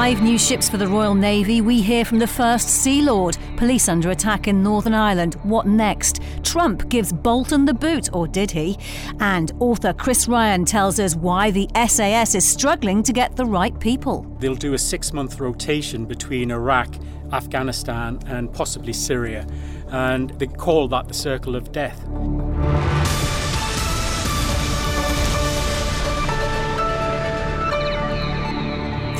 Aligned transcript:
Five 0.00 0.22
new 0.22 0.38
ships 0.38 0.66
for 0.66 0.78
the 0.78 0.88
Royal 0.88 1.14
Navy. 1.14 1.60
We 1.60 1.82
hear 1.82 2.06
from 2.06 2.20
the 2.20 2.26
first 2.26 2.70
Sea 2.70 3.02
Lord. 3.02 3.36
Police 3.58 3.86
under 3.86 4.08
attack 4.08 4.48
in 4.48 4.62
Northern 4.62 4.94
Ireland. 4.94 5.34
What 5.42 5.66
next? 5.66 6.22
Trump 6.42 6.88
gives 6.88 7.12
Bolton 7.12 7.66
the 7.66 7.74
boot, 7.74 8.08
or 8.14 8.26
did 8.26 8.50
he? 8.50 8.78
And 9.20 9.52
author 9.60 9.92
Chris 9.92 10.26
Ryan 10.26 10.64
tells 10.64 10.98
us 10.98 11.16
why 11.16 11.50
the 11.50 11.68
SAS 11.86 12.34
is 12.34 12.48
struggling 12.48 13.02
to 13.02 13.12
get 13.12 13.36
the 13.36 13.44
right 13.44 13.78
people. 13.78 14.22
They'll 14.38 14.54
do 14.54 14.72
a 14.72 14.78
six 14.78 15.12
month 15.12 15.38
rotation 15.38 16.06
between 16.06 16.50
Iraq, 16.50 16.88
Afghanistan, 17.30 18.20
and 18.24 18.50
possibly 18.54 18.94
Syria. 18.94 19.46
And 19.88 20.30
they 20.30 20.46
call 20.46 20.88
that 20.88 21.08
the 21.08 21.14
circle 21.14 21.54
of 21.54 21.72
death. 21.72 22.02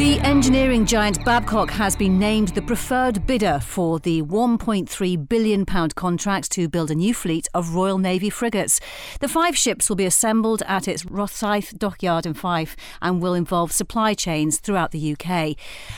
The 0.00 0.18
engineering 0.20 0.86
giant 0.86 1.22
Babcock 1.26 1.70
has 1.72 1.94
been 1.94 2.18
named 2.18 2.48
the 2.48 2.62
preferred 2.62 3.26
bidder 3.26 3.60
for 3.60 3.98
the 3.98 4.22
£1.3 4.22 5.28
billion 5.28 5.66
contract 5.66 6.50
to 6.52 6.70
build 6.70 6.90
a 6.90 6.94
new 6.94 7.12
fleet 7.12 7.46
of 7.52 7.74
Royal 7.74 7.98
Navy 7.98 8.30
frigates. 8.30 8.80
The 9.20 9.28
five 9.28 9.58
ships 9.58 9.90
will 9.90 9.96
be 9.96 10.06
assembled 10.06 10.62
at 10.66 10.88
its 10.88 11.04
Rosyth 11.04 11.76
dockyard 11.78 12.24
in 12.24 12.32
Fife 12.32 12.76
and 13.02 13.20
will 13.20 13.34
involve 13.34 13.72
supply 13.72 14.14
chains 14.14 14.58
throughout 14.58 14.92
the 14.92 15.14
UK. 15.14 15.54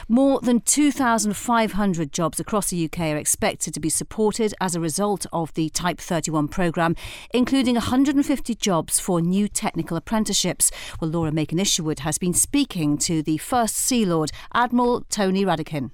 More 0.09 0.41
than 0.41 0.63
2,500 0.63 2.13
jobs 2.13 2.41
across 2.41 2.71
the 2.71 2.85
UK 2.85 2.99
are 3.03 3.17
expected 3.17 3.73
to 3.73 3.79
be 3.79 3.89
supported 3.89 4.53
as 4.61 4.75
a 4.75 4.81
result 4.81 5.27
of 5.33 5.55
the 5.55 5.69
Type 5.69 6.01
31 6.01 6.49
programme, 6.49 6.97
including 7.33 7.77
150 7.77 8.57
jobs 8.57 8.99
for 8.99 9.21
new 9.21 9.47
technical 9.47 9.97
apprenticeships. 9.97 10.73
Well, 11.01 11.13
Laura 11.13 11.31
Macon 11.31 11.61
Isherwood 11.61 12.01
has 12.01 12.19
been 12.19 12.35
speaking 12.35 12.99
to 12.99 13.23
the 13.23 13.39
first 13.39 13.92
Sea 13.93 14.07
Lord, 14.07 14.33
Admiral 14.55 15.05
Tony 15.11 15.45
Radakin. 15.45 15.91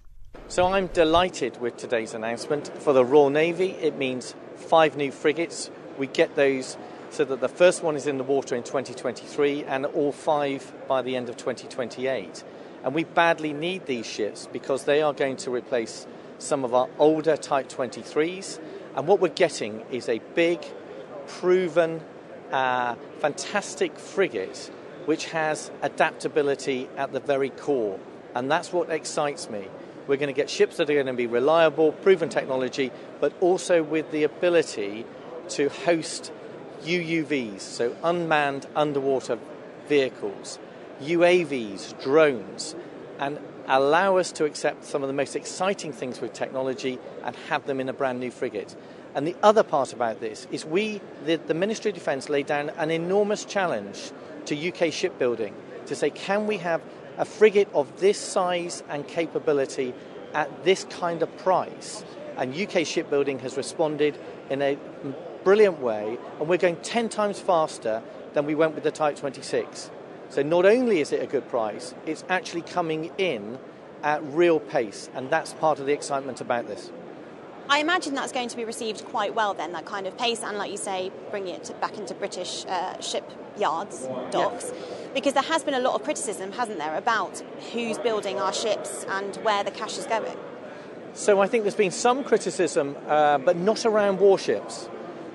So 0.47 0.69
I'm 0.69 0.87
delighted 0.87 1.61
with 1.61 1.77
today's 1.77 2.15
announcement. 2.15 2.71
For 2.81 2.93
the 2.93 3.05
Royal 3.05 3.29
Navy, 3.29 3.71
it 3.71 3.99
means 3.99 4.37
five 4.55 4.97
new 4.97 5.11
frigates. 5.11 5.69
We 5.99 6.07
get 6.07 6.37
those 6.37 6.77
so 7.11 7.25
that 7.25 7.41
the 7.41 7.49
first 7.49 7.83
one 7.83 7.97
is 7.97 8.07
in 8.07 8.17
the 8.17 8.23
water 8.23 8.55
in 8.55 8.63
2023 8.63 9.65
and 9.65 9.85
all 9.85 10.13
five 10.13 10.73
by 10.87 11.03
the 11.03 11.17
end 11.17 11.29
of 11.29 11.37
2028. 11.39 12.45
And 12.85 12.95
we 12.95 13.03
badly 13.03 13.53
need 13.53 13.87
these 13.87 14.07
ships 14.07 14.47
because 14.53 14.85
they 14.85 15.03
are 15.03 15.13
going 15.13 15.37
to 15.39 15.53
replace 15.53 16.07
some 16.39 16.63
of 16.65 16.75
our 16.75 16.89
older 17.01 17.37
Type 17.37 17.69
23s. 17.69 18.61
And 18.95 19.09
what 19.09 19.19
we're 19.19 19.27
getting 19.27 19.81
is 19.91 20.09
a 20.09 20.21
big, 20.37 20.65
proven, 21.27 22.01
uh, 22.53 22.95
fantastic 23.19 23.99
frigate 23.99 24.71
which 25.09 25.25
has 25.31 25.71
adaptability 25.81 26.87
at 26.99 27.13
the 27.13 27.21
very 27.21 27.49
core. 27.49 27.99
And 28.35 28.51
that's 28.51 28.75
what 28.75 28.91
excites 28.91 29.49
me. 29.49 29.67
We're 30.07 30.19
going 30.19 30.27
to 30.27 30.35
get 30.35 30.51
ships 30.51 30.77
that 30.77 30.91
are 30.91 30.93
going 30.93 31.07
to 31.07 31.15
be 31.15 31.27
reliable, 31.27 31.93
proven 31.93 32.29
technology, 32.29 32.93
but 33.19 33.33
also 33.41 33.83
with 33.83 34.11
the 34.11 34.25
ability 34.25 35.07
to 35.49 35.71
host 35.71 36.31
UUVs, 36.83 37.63
so 37.63 37.97
unmanned 38.05 38.67
underwater 38.77 39.39
vehicles, 39.89 40.59
UAVs, 41.01 41.99
drones, 42.03 42.77
and 43.19 43.39
allow 43.67 44.19
us 44.19 44.31
to 44.33 44.45
accept 44.45 44.85
some 44.85 45.03
of 45.03 45.09
the 45.09 45.15
most 45.15 45.35
exciting 45.35 45.91
things 45.91 46.21
with 46.21 46.35
technology 46.35 46.99
and 47.25 47.35
have 47.49 47.67
them 47.67 47.81
in 47.81 47.89
a 47.89 47.95
brand 47.95 48.21
new 48.21 48.31
frigate. 48.31 48.77
And 49.15 49.27
the 49.27 49.37
other 49.43 49.63
part 49.63 49.95
about 49.95 50.21
this 50.21 50.47
is 50.51 50.67
we, 50.67 51.01
the, 51.25 51.37
the 51.37 51.55
Ministry 51.55 51.93
of 51.93 51.95
Defence, 51.95 52.29
laid 52.29 52.45
down 52.45 52.69
an 52.77 52.91
enormous 52.91 53.47
challenge 53.47 54.13
to 54.47 54.69
UK 54.69 54.93
shipbuilding 54.93 55.55
to 55.87 55.95
say, 55.95 56.11
can 56.11 56.47
we 56.47 56.59
have 56.59 56.83
a 57.17 57.25
frigate 57.25 57.69
of 57.75 58.01
this 58.01 58.19
size 58.19 58.83
and 58.89 59.07
capability 59.07 59.95
at 60.35 60.65
this 60.65 60.85
kind 60.85 61.23
of 61.23 61.37
price? 61.39 62.05
And 62.37 62.55
UK 62.55 62.87
shipbuilding 62.87 63.41
has 63.41 63.57
responded 63.57 64.19
in 64.49 64.63
a 64.63 64.79
brilliant 65.45 65.81
way, 65.81 66.19
and 66.39 66.49
we're 66.49 66.59
going 66.59 66.77
10 66.77 67.09
times 67.09 67.41
faster 67.41 68.03
than 68.35 68.47
we 68.47 68.55
went 68.55 68.75
with 68.75 68.85
the 68.85 68.91
Type 68.91 69.17
26. 69.17 69.91
So 70.29 70.43
not 70.43 70.67
only 70.67 71.01
is 71.01 71.13
it 71.13 71.23
a 71.23 71.27
good 71.27 71.49
price, 71.49 71.95
it's 72.07 72.25
actually 72.29 72.63
coming 72.63 73.11
in 73.19 73.59
at 74.03 74.23
real 74.25 74.61
pace, 74.61 75.09
and 75.15 75.31
that's 75.31 75.55
part 75.55 75.81
of 75.81 75.87
the 75.87 75.93
excitement 75.93 76.41
about 76.41 76.69
this. 76.69 76.91
I 77.71 77.81
imagine 77.81 78.15
that's 78.15 78.33
going 78.33 78.49
to 78.49 78.57
be 78.57 78.65
received 78.65 79.05
quite 79.07 79.35
well 79.35 79.55
then, 79.55 79.73
that 79.73 79.85
kind 79.85 80.07
of 80.07 80.17
pace, 80.17 80.43
and 80.43 80.57
like 80.57 80.71
you 80.71 80.77
say, 80.77 81.11
bringing 81.31 81.55
it 81.55 81.75
back 81.81 81.99
into 81.99 82.15
British 82.15 82.65
uh, 82.67 83.01
shipyards, 83.59 84.09
docks. 84.31 84.73
Yeah. 84.73 85.13
Because 85.15 85.35
there 85.35 85.43
has 85.43 85.63
been 85.63 85.75
a 85.75 85.81
lot 85.81 85.95
of 85.95 86.05
criticism, 86.05 86.53
hasn't 86.53 86.79
there, 86.79 86.97
about 86.97 87.43
who's 87.73 87.99
building 87.99 88.39
our 88.39 88.53
ships 88.53 89.05
and 89.09 89.37
where 89.37 89.65
the 89.65 89.71
cash 89.71 89.99
is 89.99 90.07
going. 90.07 90.37
So 91.15 91.41
I 91.41 91.49
think 91.49 91.65
there's 91.65 91.75
been 91.75 91.91
some 91.91 92.23
criticism, 92.23 92.97
uh, 93.07 93.39
but 93.39 93.57
not 93.57 93.85
around 93.85 94.21
warships. 94.21 94.89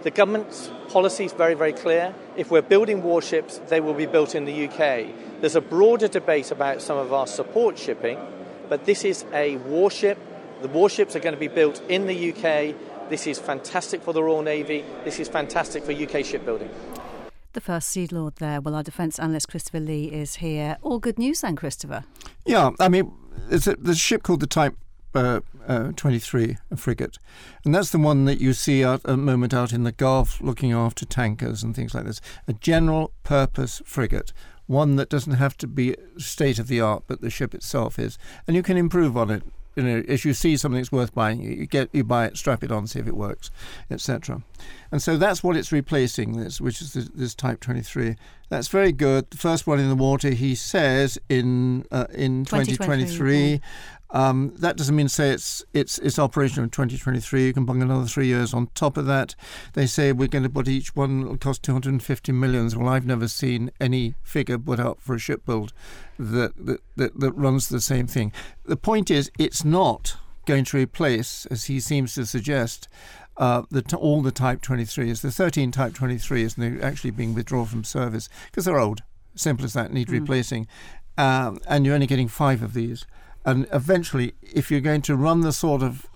The 0.03 0.11
government's 0.11 0.69
policy 0.89 1.25
is 1.25 1.33
very, 1.33 1.55
very 1.55 1.73
clear. 1.73 2.13
If 2.37 2.51
we're 2.51 2.61
building 2.61 3.03
warships, 3.03 3.59
they 3.69 3.81
will 3.81 3.93
be 3.93 4.05
built 4.05 4.35
in 4.35 4.45
the 4.45 4.67
UK. 4.67 5.41
There's 5.41 5.55
a 5.55 5.61
broader 5.61 6.07
debate 6.07 6.51
about 6.51 6.81
some 6.81 6.97
of 6.97 7.11
our 7.11 7.27
support 7.27 7.77
shipping, 7.77 8.19
but 8.69 8.85
this 8.85 9.03
is 9.03 9.25
a 9.33 9.57
warship 9.57 10.17
the 10.63 10.69
warships 10.69 11.13
are 11.13 11.19
going 11.19 11.35
to 11.35 11.39
be 11.39 11.49
built 11.49 11.81
in 11.89 12.07
the 12.07 12.31
UK. 12.31 13.09
This 13.09 13.27
is 13.27 13.37
fantastic 13.37 14.01
for 14.01 14.13
the 14.13 14.23
Royal 14.23 14.43
Navy. 14.43 14.85
This 15.03 15.19
is 15.19 15.27
fantastic 15.27 15.83
for 15.83 15.91
UK 15.91 16.23
shipbuilding. 16.23 16.69
The 17.53 17.61
first 17.61 17.89
Sea 17.89 18.07
Lord 18.11 18.37
there. 18.37 18.59
Well, 18.59 18.73
our 18.73 18.81
defence 18.81 19.19
analyst 19.19 19.47
Christopher 19.47 19.79
Lee 19.79 20.05
is 20.05 20.37
here. 20.37 20.77
All 20.81 20.97
good 20.97 21.19
news 21.19 21.41
then, 21.41 21.55
Christopher? 21.55 22.03
Yeah, 22.45 22.71
I 22.79 22.89
mean, 22.89 23.13
there's 23.47 23.67
a, 23.67 23.95
ship 23.95 24.23
called 24.23 24.39
the 24.39 24.47
Type 24.47 24.75
uh, 25.13 25.41
uh, 25.67 25.91
23 25.95 26.57
a 26.71 26.75
frigate. 26.75 27.19
And 27.63 27.75
that's 27.75 27.91
the 27.91 27.99
one 27.99 28.25
that 28.25 28.41
you 28.41 28.53
see 28.53 28.83
at 28.83 29.01
a 29.05 29.15
moment 29.15 29.53
out 29.53 29.71
in 29.71 29.83
the 29.83 29.91
Gulf 29.91 30.41
looking 30.41 30.71
after 30.71 31.05
tankers 31.05 31.61
and 31.61 31.75
things 31.75 31.93
like 31.93 32.05
this. 32.05 32.21
A 32.47 32.53
general 32.53 33.13
purpose 33.21 33.83
frigate. 33.85 34.33
One 34.65 34.95
that 34.95 35.09
doesn't 35.09 35.33
have 35.33 35.55
to 35.57 35.67
be 35.67 35.95
state 36.17 36.57
of 36.57 36.67
the 36.67 36.81
art, 36.81 37.03
but 37.05 37.21
the 37.21 37.29
ship 37.29 37.53
itself 37.53 37.99
is. 37.99 38.17
And 38.47 38.55
you 38.55 38.63
can 38.63 38.77
improve 38.77 39.15
on 39.15 39.29
it 39.29 39.43
you 39.75 39.83
know, 39.83 40.03
as 40.07 40.23
you 40.23 40.33
see 40.33 40.55
something 40.55 40.79
that's 40.79 40.91
worth 40.91 41.13
buying, 41.13 41.41
you 41.41 41.65
get 41.65 41.89
you 41.93 42.03
buy 42.03 42.25
it, 42.25 42.37
strap 42.37 42.63
it 42.63 42.71
on, 42.71 42.85
see 42.87 42.99
if 42.99 43.07
it 43.07 43.15
works, 43.15 43.49
etc. 43.89 44.43
And 44.93 45.01
so 45.01 45.17
that's 45.17 45.43
what 45.43 45.57
it's 45.57 45.71
replacing. 45.71 46.37
This, 46.37 46.61
which 46.61 46.79
is 46.79 46.93
this, 46.93 47.09
this, 47.15 47.33
Type 47.33 47.59
23. 47.59 48.15
That's 48.49 48.67
very 48.67 48.91
good. 48.91 49.27
The 49.31 49.37
first 49.37 49.65
one 49.65 49.79
in 49.79 49.89
the 49.89 49.95
water, 49.95 50.29
he 50.29 50.53
says, 50.53 51.17
in 51.29 51.83
uh, 51.89 52.05
in 52.13 52.45
2023. 52.45 53.59
Um, 54.11 54.53
that 54.59 54.77
doesn't 54.77 54.95
mean 54.95 55.07
to 55.07 55.11
say 55.13 55.31
it's 55.31 55.65
it's 55.73 55.97
it's 55.97 56.19
operational 56.19 56.65
in 56.65 56.69
2023. 56.69 57.43
You 57.43 57.53
can 57.53 57.65
bung 57.65 57.81
another 57.81 58.05
three 58.05 58.27
years 58.27 58.53
on 58.53 58.67
top 58.75 58.95
of 58.95 59.07
that. 59.07 59.33
They 59.73 59.87
say 59.87 60.11
we're 60.11 60.27
going 60.27 60.43
to 60.43 60.49
put 60.51 60.67
each 60.67 60.95
one 60.95 61.27
will 61.27 61.37
cost 61.37 61.63
250 61.63 62.31
millions. 62.31 62.77
Well, 62.77 62.87
I've 62.87 63.07
never 63.07 63.27
seen 63.27 63.71
any 63.81 64.13
figure 64.21 64.59
put 64.59 64.79
out 64.79 65.01
for 65.01 65.15
a 65.15 65.19
ship 65.19 65.43
build 65.43 65.73
that 66.19 66.53
that, 66.55 66.81
that, 66.97 67.19
that 67.19 67.31
runs 67.31 67.67
the 67.67 67.81
same 67.81 68.05
thing. 68.05 68.31
The 68.63 68.77
point 68.77 69.09
is, 69.09 69.31
it's 69.39 69.65
not 69.65 70.17
going 70.45 70.65
to 70.65 70.77
replace, 70.77 71.45
as 71.47 71.65
he 71.65 71.79
seems 71.79 72.15
to 72.15 72.25
suggest, 72.25 72.87
uh, 73.37 73.63
the 73.69 73.81
t- 73.81 73.95
all 73.95 74.21
the 74.21 74.31
Type 74.31 74.61
23s. 74.61 75.21
The 75.21 75.31
13 75.31 75.71
Type 75.71 75.93
23s, 75.93 76.57
and 76.57 76.79
they're 76.79 76.85
actually 76.85 77.11
being 77.11 77.33
withdrawn 77.33 77.65
from 77.65 77.83
service 77.83 78.29
because 78.45 78.65
they're 78.65 78.79
old. 78.79 79.01
Simple 79.35 79.65
as 79.65 79.73
that, 79.73 79.91
need 79.91 80.07
mm. 80.07 80.13
replacing. 80.13 80.67
Um, 81.17 81.59
and 81.67 81.85
you're 81.85 81.95
only 81.95 82.07
getting 82.07 82.27
five 82.27 82.61
of 82.61 82.73
these. 82.73 83.05
And 83.45 83.67
eventually, 83.73 84.33
if 84.41 84.71
you're 84.71 84.81
going 84.81 85.01
to 85.03 85.15
run 85.15 85.41
the 85.41 85.51
sort 85.51 85.81
of 85.83 86.07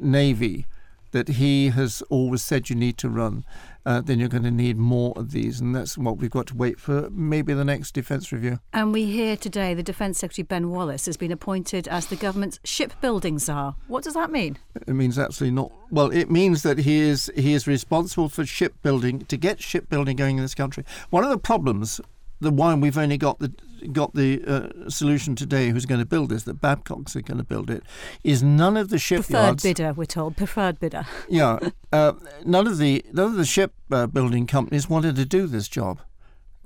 navy 0.00 0.66
that 1.12 1.28
he 1.28 1.68
has 1.68 2.02
always 2.10 2.42
said 2.42 2.68
you 2.68 2.76
need 2.76 2.98
to 2.98 3.08
run, 3.08 3.44
uh, 3.86 4.00
then 4.00 4.18
you're 4.18 4.28
going 4.28 4.42
to 4.42 4.50
need 4.50 4.76
more 4.76 5.12
of 5.16 5.30
these. 5.30 5.60
And 5.60 5.74
that's 5.74 5.96
what 5.96 6.18
we've 6.18 6.30
got 6.30 6.48
to 6.48 6.56
wait 6.56 6.80
for 6.80 7.08
maybe 7.10 7.54
the 7.54 7.64
next 7.64 7.92
defence 7.92 8.32
review. 8.32 8.58
And 8.72 8.92
we 8.92 9.06
hear 9.06 9.36
today 9.36 9.72
the 9.74 9.82
Defence 9.82 10.18
Secretary 10.18 10.44
Ben 10.44 10.70
Wallace 10.70 11.06
has 11.06 11.16
been 11.16 11.30
appointed 11.32 11.86
as 11.86 12.06
the 12.06 12.16
government's 12.16 12.58
shipbuilding 12.64 13.38
czar. 13.38 13.76
What 13.86 14.02
does 14.02 14.14
that 14.14 14.32
mean? 14.32 14.58
It 14.74 14.94
means 14.94 15.18
absolutely 15.18 15.54
not. 15.54 15.72
Well, 15.90 16.10
it 16.10 16.30
means 16.30 16.64
that 16.64 16.78
he 16.78 16.98
is 16.98 17.30
he 17.36 17.54
is 17.54 17.68
responsible 17.68 18.28
for 18.28 18.44
shipbuilding 18.44 19.20
to 19.26 19.36
get 19.36 19.62
shipbuilding 19.62 20.16
going 20.16 20.38
in 20.38 20.42
this 20.42 20.54
country. 20.54 20.84
One 21.10 21.22
of 21.22 21.30
the 21.30 21.38
problems 21.38 22.00
the 22.40 22.50
why 22.50 22.74
we've 22.74 22.98
only 22.98 23.18
got 23.18 23.38
the 23.38 23.52
got 23.92 24.14
the 24.14 24.42
uh, 24.46 24.90
solution 24.90 25.36
today 25.36 25.68
who's 25.70 25.86
going 25.86 26.00
to 26.00 26.06
build 26.06 26.30
this 26.30 26.42
that 26.44 26.60
Babcock's 26.60 27.14
are 27.14 27.20
going 27.20 27.38
to 27.38 27.44
build 27.44 27.70
it 27.70 27.82
is 28.24 28.42
none 28.42 28.76
of 28.76 28.88
the 28.88 28.98
shipyards 28.98 29.62
preferred 29.62 29.62
bidder 29.62 29.92
we're 29.92 30.06
told. 30.06 30.36
Preferred 30.36 30.80
bidder. 30.80 31.06
Yeah 31.28 31.58
uh, 31.92 32.12
none 32.44 32.66
of 32.66 32.78
the 32.78 33.04
none 33.12 33.26
of 33.26 33.34
the 33.34 33.44
ship 33.44 33.72
uh, 33.90 34.06
building 34.06 34.46
companies 34.46 34.88
wanted 34.88 35.16
to 35.16 35.24
do 35.24 35.46
this 35.46 35.68
job 35.68 36.00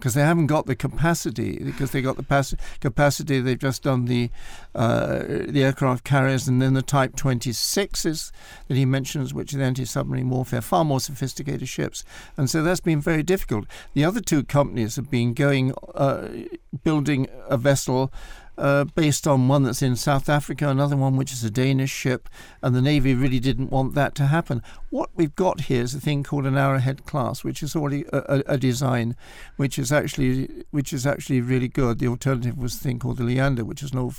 because 0.00 0.14
they 0.14 0.22
haven't 0.22 0.46
got 0.46 0.66
the 0.66 0.74
capacity 0.74 1.62
because 1.62 1.90
they 1.90 2.00
got 2.00 2.16
the 2.16 2.22
pas- 2.22 2.54
capacity 2.80 3.38
they've 3.38 3.58
just 3.58 3.82
done 3.82 4.06
the 4.06 4.30
uh, 4.74 5.18
the 5.46 5.62
aircraft 5.62 6.04
carriers 6.04 6.48
and 6.48 6.62
then 6.62 6.74
the 6.74 6.82
Type 6.82 7.14
26s 7.16 8.32
that 8.68 8.76
he 8.76 8.86
mentions 8.86 9.34
which 9.34 9.52
are 9.52 9.58
the 9.58 9.64
anti-submarine 9.64 10.30
warfare 10.30 10.62
far 10.62 10.84
more 10.84 11.00
sophisticated 11.00 11.68
ships. 11.68 12.04
And 12.36 12.48
so 12.48 12.62
that's 12.62 12.80
been 12.80 13.00
very 13.00 13.22
difficult. 13.22 13.66
The 13.94 14.04
other 14.04 14.20
two 14.20 14.42
companies 14.42 14.96
have 14.96 15.10
been 15.10 15.34
going 15.34 15.74
uh, 15.94 16.28
building 16.82 17.28
a 17.48 17.56
vessel 17.56 18.12
uh, 18.60 18.84
based 18.84 19.26
on 19.26 19.48
one 19.48 19.62
that's 19.62 19.80
in 19.80 19.96
South 19.96 20.28
Africa, 20.28 20.68
another 20.68 20.96
one 20.96 21.16
which 21.16 21.32
is 21.32 21.42
a 21.42 21.50
Danish 21.50 21.90
ship, 21.90 22.28
and 22.62 22.74
the 22.74 22.82
Navy 22.82 23.14
really 23.14 23.40
didn't 23.40 23.70
want 23.70 23.94
that 23.94 24.14
to 24.16 24.26
happen. 24.26 24.62
What 24.90 25.08
we've 25.16 25.34
got 25.34 25.62
here 25.62 25.82
is 25.82 25.94
a 25.94 26.00
thing 26.00 26.22
called 26.22 26.44
an 26.44 26.58
Arrowhead 26.58 27.06
class, 27.06 27.42
which 27.42 27.62
is 27.62 27.74
already 27.74 28.04
a, 28.12 28.42
a, 28.46 28.58
design 28.58 29.16
which 29.56 29.78
is 29.78 29.90
actually 29.90 30.64
which 30.70 30.92
is 30.92 31.06
actually 31.06 31.40
really 31.40 31.68
good. 31.68 31.98
The 31.98 32.08
alternative 32.08 32.58
was 32.58 32.76
a 32.76 32.78
thing 32.78 32.98
called 32.98 33.16
the 33.16 33.24
Leander, 33.24 33.64
which 33.64 33.82
is 33.82 33.92
an 33.92 33.98
old, 33.98 34.16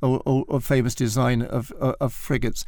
old, 0.00 0.22
old 0.24 0.64
famous 0.64 0.94
design 0.94 1.42
of, 1.42 1.72
of, 1.72 1.96
of 2.00 2.12
frigates. 2.12 2.64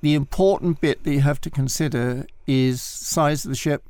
The 0.00 0.14
important 0.14 0.80
bit 0.80 1.02
that 1.02 1.12
you 1.12 1.22
have 1.22 1.40
to 1.40 1.50
consider 1.50 2.26
is 2.46 2.80
size 2.80 3.44
of 3.44 3.48
the 3.48 3.56
ship, 3.56 3.82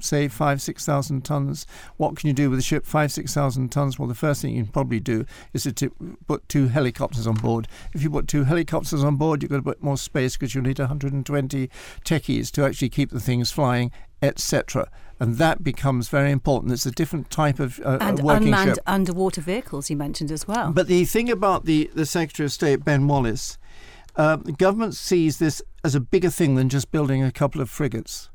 say 0.00 0.28
five, 0.28 0.60
six 0.62 0.84
thousand 0.84 1.24
tons. 1.24 1.66
What 1.96 2.16
can 2.16 2.28
you 2.28 2.32
do 2.32 2.50
with 2.50 2.58
a 2.58 2.62
ship 2.62 2.86
five, 2.86 3.12
six 3.12 3.34
thousand 3.34 3.70
tons? 3.70 3.98
Well, 3.98 4.08
the 4.08 4.14
first 4.14 4.42
thing 4.42 4.54
you 4.54 4.64
can 4.64 4.72
probably 4.72 5.00
do 5.00 5.24
is 5.52 5.64
to 5.64 5.90
put 6.26 6.48
two 6.48 6.68
helicopters 6.68 7.26
on 7.26 7.34
board. 7.34 7.68
If 7.94 8.02
you 8.02 8.10
put 8.10 8.28
two 8.28 8.44
helicopters 8.44 9.04
on 9.04 9.16
board, 9.16 9.42
you've 9.42 9.50
got 9.50 9.58
a 9.58 9.62
bit 9.62 9.82
more 9.82 9.96
space 9.96 10.36
because 10.36 10.54
you'll 10.54 10.64
need 10.64 10.78
120 10.78 11.70
techies 12.04 12.50
to 12.52 12.64
actually 12.64 12.88
keep 12.88 13.10
the 13.10 13.20
things 13.20 13.50
flying, 13.50 13.90
etc. 14.22 14.90
And 15.20 15.36
that 15.36 15.64
becomes 15.64 16.08
very 16.08 16.30
important. 16.30 16.72
It's 16.72 16.86
a 16.86 16.92
different 16.92 17.30
type 17.30 17.58
of 17.58 17.80
uh, 17.80 17.98
and 18.00 18.20
working 18.20 18.48
unmanned 18.48 18.76
ship. 18.76 18.84
underwater 18.86 19.40
vehicles 19.40 19.90
you 19.90 19.96
mentioned 19.96 20.30
as 20.30 20.46
well. 20.46 20.70
But 20.70 20.86
the 20.86 21.04
thing 21.04 21.28
about 21.28 21.64
the, 21.64 21.90
the 21.94 22.06
Secretary 22.06 22.46
of 22.46 22.52
State, 22.52 22.84
Ben 22.84 23.08
Wallace, 23.08 23.58
uh, 24.14 24.36
the 24.36 24.52
government 24.52 24.94
sees 24.94 25.38
this 25.38 25.60
as 25.82 25.94
a 25.94 26.00
bigger 26.00 26.30
thing 26.30 26.54
than 26.54 26.68
just 26.68 26.90
building 26.92 27.22
a 27.22 27.32
couple 27.32 27.60
of 27.60 27.68
frigates. 27.68 28.30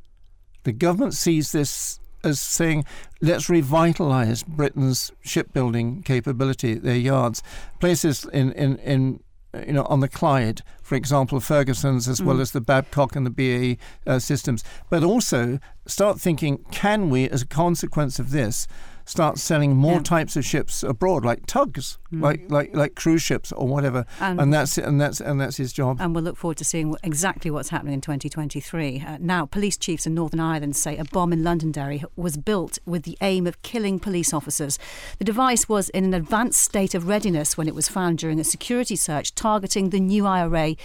The 0.63 0.71
government 0.71 1.13
sees 1.13 1.51
this 1.51 1.99
as 2.23 2.39
saying, 2.39 2.85
let's 3.21 3.49
revitalize 3.49 4.43
Britain's 4.43 5.11
shipbuilding 5.21 6.03
capability, 6.03 6.75
their 6.75 6.95
yards. 6.95 7.43
Places 7.79 8.25
in, 8.31 8.53
in, 8.53 8.77
in 8.77 9.19
you 9.67 9.73
know, 9.73 9.83
on 9.83 9.99
the 9.99 10.07
Clyde, 10.07 10.61
for 10.81 10.95
example, 10.95 11.39
Ferguson's 11.39 12.07
as 12.07 12.19
mm. 12.19 12.25
well 12.25 12.41
as 12.41 12.51
the 12.51 12.61
Babcock 12.61 13.15
and 13.15 13.25
the 13.25 13.29
BAE 13.29 13.77
uh, 14.09 14.19
systems. 14.19 14.63
But 14.89 15.03
also 15.03 15.59
start 15.85 16.19
thinking, 16.19 16.65
can 16.71 17.09
we, 17.09 17.29
as 17.29 17.43
a 17.43 17.47
consequence 17.47 18.19
of 18.19 18.31
this, 18.31 18.67
start 19.05 19.37
selling 19.37 19.75
more 19.75 19.93
yeah. 19.93 20.03
types 20.03 20.35
of 20.35 20.45
ships 20.45 20.83
abroad, 20.83 21.25
like 21.25 21.45
tugs, 21.45 21.97
mm. 22.11 22.21
like 22.21 22.49
like 22.49 22.75
like 22.75 22.95
cruise 22.95 23.21
ships 23.21 23.51
or 23.51 23.67
whatever. 23.67 24.05
And, 24.19 24.39
and, 24.39 24.53
that's 24.53 24.77
and 24.77 24.99
that's 24.99 25.19
and 25.21 25.39
that's 25.39 25.57
his 25.57 25.73
job. 25.73 25.97
And 25.99 26.15
we'll 26.15 26.23
look 26.23 26.37
forward 26.37 26.57
to 26.57 26.65
seeing 26.65 26.95
exactly 27.03 27.51
what's 27.51 27.69
happening 27.69 27.93
in 27.93 28.01
2023. 28.01 29.03
Uh, 29.05 29.17
now, 29.19 29.45
police 29.45 29.77
chiefs 29.77 30.05
in 30.05 30.13
Northern 30.13 30.39
Ireland 30.39 30.75
say 30.75 30.97
a 30.97 31.05
bomb 31.05 31.33
in 31.33 31.43
Londonderry 31.43 32.03
was 32.15 32.37
built 32.37 32.79
with 32.85 33.03
the 33.03 33.17
aim 33.21 33.47
of 33.47 33.61
killing 33.61 33.99
police 33.99 34.33
officers. 34.33 34.79
The 35.19 35.25
device 35.25 35.67
was 35.67 35.89
in 35.89 36.05
an 36.05 36.13
advanced 36.13 36.61
state 36.61 36.95
of 36.95 37.07
readiness 37.07 37.57
when 37.57 37.67
it 37.67 37.75
was 37.75 37.87
found 37.87 38.17
during 38.19 38.39
a 38.39 38.43
security 38.43 38.95
search 38.95 39.35
targeting 39.35 39.89
the 39.89 39.99
new 39.99 40.25
IRA 40.25 40.75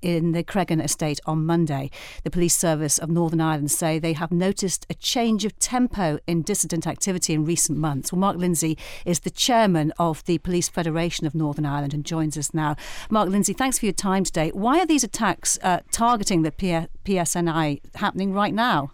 in 0.00 0.32
the 0.32 0.44
Creggan 0.44 0.82
estate 0.82 1.20
on 1.26 1.46
Monday. 1.46 1.90
The 2.24 2.30
police 2.30 2.56
service 2.56 2.98
of 2.98 3.10
Northern 3.10 3.40
Ireland 3.40 3.70
say 3.70 3.98
they 3.98 4.12
have 4.14 4.32
noticed 4.32 4.86
a 4.88 4.94
change 4.94 5.44
of 5.44 5.58
tempo 5.58 6.18
in 6.26 6.42
dissident 6.42 6.86
activity 6.86 7.34
in 7.34 7.44
recent 7.44 7.78
months. 7.78 8.12
Well, 8.12 8.20
Mark 8.20 8.36
Lindsay 8.36 8.78
is 9.04 9.20
the 9.20 9.30
chairman 9.30 9.92
of 9.98 10.24
the 10.24 10.38
Police 10.38 10.68
Federation 10.68 11.26
of 11.26 11.34
Northern 11.34 11.66
Ireland 11.66 11.94
and 11.94 12.04
joins 12.04 12.36
us 12.36 12.54
now. 12.54 12.76
Mark 13.10 13.28
Lindsay, 13.28 13.52
thanks 13.52 13.78
for 13.78 13.86
your 13.86 13.92
time 13.92 14.24
today. 14.24 14.50
Why 14.50 14.80
are 14.80 14.86
these 14.86 15.04
attacks 15.04 15.58
uh, 15.62 15.80
targeting 15.90 16.42
the 16.42 16.52
P- 16.52 16.86
PSNI 17.04 17.80
happening 17.96 18.32
right 18.32 18.54
now? 18.54 18.92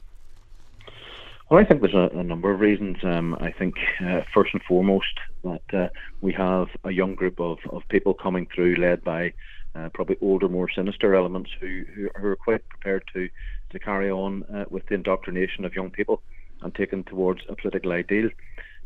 Well, 1.50 1.60
I 1.60 1.64
think 1.64 1.80
there's 1.80 1.94
a, 1.94 2.10
a 2.14 2.22
number 2.22 2.52
of 2.52 2.60
reasons. 2.60 2.98
Um, 3.02 3.34
I 3.40 3.52
think 3.52 3.76
uh, 4.04 4.20
first 4.34 4.52
and 4.52 4.62
foremost 4.64 5.18
that 5.44 5.62
uh, 5.72 5.88
we 6.20 6.32
have 6.34 6.68
a 6.84 6.90
young 6.90 7.14
group 7.14 7.40
of, 7.40 7.58
of 7.70 7.82
people 7.88 8.12
coming 8.12 8.46
through, 8.54 8.74
led 8.74 9.02
by 9.02 9.32
uh, 9.78 9.88
probably 9.90 10.16
older, 10.20 10.48
more 10.48 10.68
sinister 10.70 11.14
elements 11.14 11.50
who, 11.60 11.84
who, 11.94 12.08
who, 12.16 12.26
are 12.28 12.36
quite 12.36 12.68
prepared 12.68 13.04
to, 13.12 13.28
to 13.70 13.78
carry 13.78 14.10
on 14.10 14.42
uh, 14.44 14.64
with 14.70 14.86
the 14.86 14.94
indoctrination 14.94 15.64
of 15.64 15.74
young 15.74 15.90
people 15.90 16.22
and 16.62 16.74
taken 16.74 17.04
towards 17.04 17.42
a 17.48 17.54
political 17.54 17.92
ideal. 17.92 18.30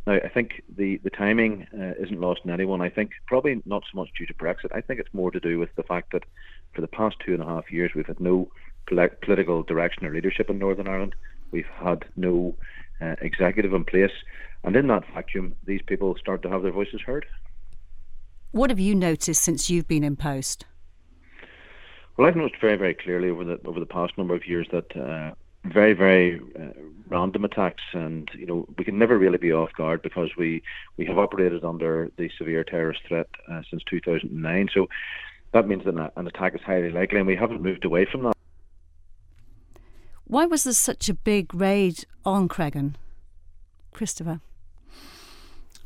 Now, 0.06 0.14
I 0.14 0.28
think 0.28 0.62
the, 0.76 0.98
the 0.98 1.10
timing 1.10 1.66
uh, 1.72 2.02
isn't 2.02 2.20
lost 2.20 2.40
on 2.44 2.50
anyone. 2.50 2.82
I 2.82 2.90
think 2.90 3.12
probably 3.26 3.62
not 3.64 3.84
so 3.90 4.00
much 4.00 4.10
due 4.18 4.26
to 4.26 4.34
Brexit. 4.34 4.74
I 4.74 4.80
think 4.80 4.98
it's 5.00 5.14
more 5.14 5.30
to 5.30 5.40
do 5.40 5.58
with 5.58 5.74
the 5.76 5.84
fact 5.84 6.12
that 6.12 6.24
for 6.74 6.80
the 6.80 6.88
past 6.88 7.16
two 7.24 7.34
and 7.34 7.42
a 7.42 7.46
half 7.46 7.70
years, 7.70 7.92
we've 7.94 8.06
had 8.06 8.20
no 8.20 8.50
political 8.86 9.62
direction 9.62 10.04
or 10.04 10.12
leadership 10.12 10.50
in 10.50 10.58
Northern 10.58 10.88
Ireland. 10.88 11.14
We've 11.52 11.64
had 11.78 12.04
no 12.16 12.56
uh, 13.00 13.14
executive 13.20 13.72
in 13.72 13.84
place. 13.84 14.10
And 14.64 14.74
in 14.76 14.88
that 14.88 15.04
vacuum, 15.14 15.54
these 15.64 15.82
people 15.82 16.16
start 16.16 16.42
to 16.42 16.50
have 16.50 16.62
their 16.62 16.72
voices 16.72 17.00
heard. 17.00 17.26
What 18.50 18.70
have 18.70 18.80
you 18.80 18.94
noticed 18.94 19.42
since 19.42 19.70
you've 19.70 19.88
been 19.88 20.04
in 20.04 20.16
post? 20.16 20.66
Well, 22.16 22.28
I've 22.28 22.36
noticed 22.36 22.60
very, 22.60 22.76
very 22.76 22.94
clearly 22.94 23.30
over 23.30 23.44
the 23.44 23.58
over 23.64 23.80
the 23.80 23.86
past 23.86 24.18
number 24.18 24.34
of 24.34 24.46
years 24.46 24.66
that 24.70 24.96
uh, 24.96 25.34
very, 25.64 25.94
very 25.94 26.40
uh, 26.58 26.72
random 27.08 27.44
attacks, 27.44 27.82
and 27.92 28.28
you 28.34 28.46
know 28.46 28.66
we 28.76 28.84
can 28.84 28.98
never 28.98 29.16
really 29.16 29.38
be 29.38 29.52
off 29.52 29.72
guard 29.74 30.02
because 30.02 30.30
we 30.36 30.62
we 30.96 31.06
have 31.06 31.18
operated 31.18 31.64
under 31.64 32.10
the 32.18 32.30
severe 32.36 32.64
terrorist 32.64 33.00
threat 33.08 33.28
uh, 33.50 33.62
since 33.70 33.82
2009. 33.84 34.68
So 34.74 34.88
that 35.52 35.66
means 35.66 35.84
that 35.84 36.12
an 36.16 36.26
attack 36.26 36.54
is 36.54 36.60
highly 36.62 36.90
likely, 36.90 37.18
and 37.18 37.26
we 37.26 37.36
haven't 37.36 37.62
moved 37.62 37.84
away 37.84 38.06
from 38.10 38.24
that. 38.24 38.36
Why 40.24 40.46
was 40.46 40.64
there 40.64 40.72
such 40.72 41.08
a 41.08 41.14
big 41.14 41.54
raid 41.54 42.04
on 42.24 42.48
Creggan, 42.48 42.94
Christopher? 43.92 44.40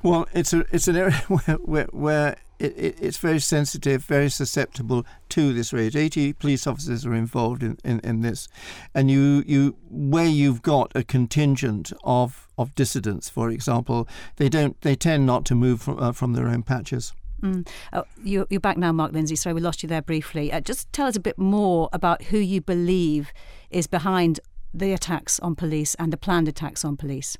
Well, 0.02 0.28
it's 0.32 0.52
a 0.52 0.64
it's 0.73 0.88
an 0.88 0.96
area 0.96 1.14
where 1.28 1.56
where, 1.56 1.87
where 1.87 2.37
it, 2.58 2.75
it, 2.76 2.99
it's 3.00 3.19
very 3.19 3.38
sensitive, 3.38 4.05
very 4.05 4.31
susceptible 4.31 5.05
to 5.31 5.53
this 5.53 5.73
rage. 5.73 5.97
80 5.97 6.35
police 6.35 6.67
officers 6.67 7.05
are 7.05 7.14
involved 7.14 7.62
in, 7.62 7.79
in, 7.85 8.00
in 8.00 8.20
this. 8.23 8.49
And 8.95 9.11
you, 9.11 9.45
you 9.47 9.76
where 9.90 10.26
you've 10.26 10.62
got 10.62 10.92
a 10.95 11.02
contingent 11.02 11.92
of, 12.04 12.49
of 12.59 12.75
dissidents, 12.75 13.28
for 13.28 13.50
example, 13.50 14.09
they 14.37 14.49
don't 14.49 14.81
they 14.81 14.95
tend 14.97 15.26
not 15.26 15.45
to 15.47 15.54
move 15.54 15.83
from, 15.83 15.99
uh, 15.99 16.12
from 16.12 16.33
their 16.33 16.49
own 16.49 16.62
patches. 16.62 17.12
Mm. 17.42 17.69
Oh, 17.92 18.04
you, 18.25 18.47
are 18.50 18.61
back 18.61 18.78
now, 18.78 18.92
Mark 18.92 19.12
Lindsay. 19.12 19.37
Sorry, 19.37 19.52
we 19.52 19.61
lost 19.61 19.83
you 19.83 19.88
there 19.88 20.02
briefly. 20.02 20.52
Uh, 20.52 20.61
just 20.61 20.90
tell 20.92 21.07
us 21.07 21.16
a 21.16 21.21
bit 21.21 21.38
more 21.38 21.88
about 21.92 22.25
who 22.25 22.38
you 22.38 22.61
believe 22.61 23.33
is 23.71 23.87
behind 23.87 24.40
the 24.73 24.92
attacks 24.92 25.38
on 25.40 25.54
police 25.54 25.95
and 25.97 26.12
the 26.12 26.16
planned 26.16 26.49
attacks 26.49 26.85
on 26.85 26.97
police. 26.97 27.37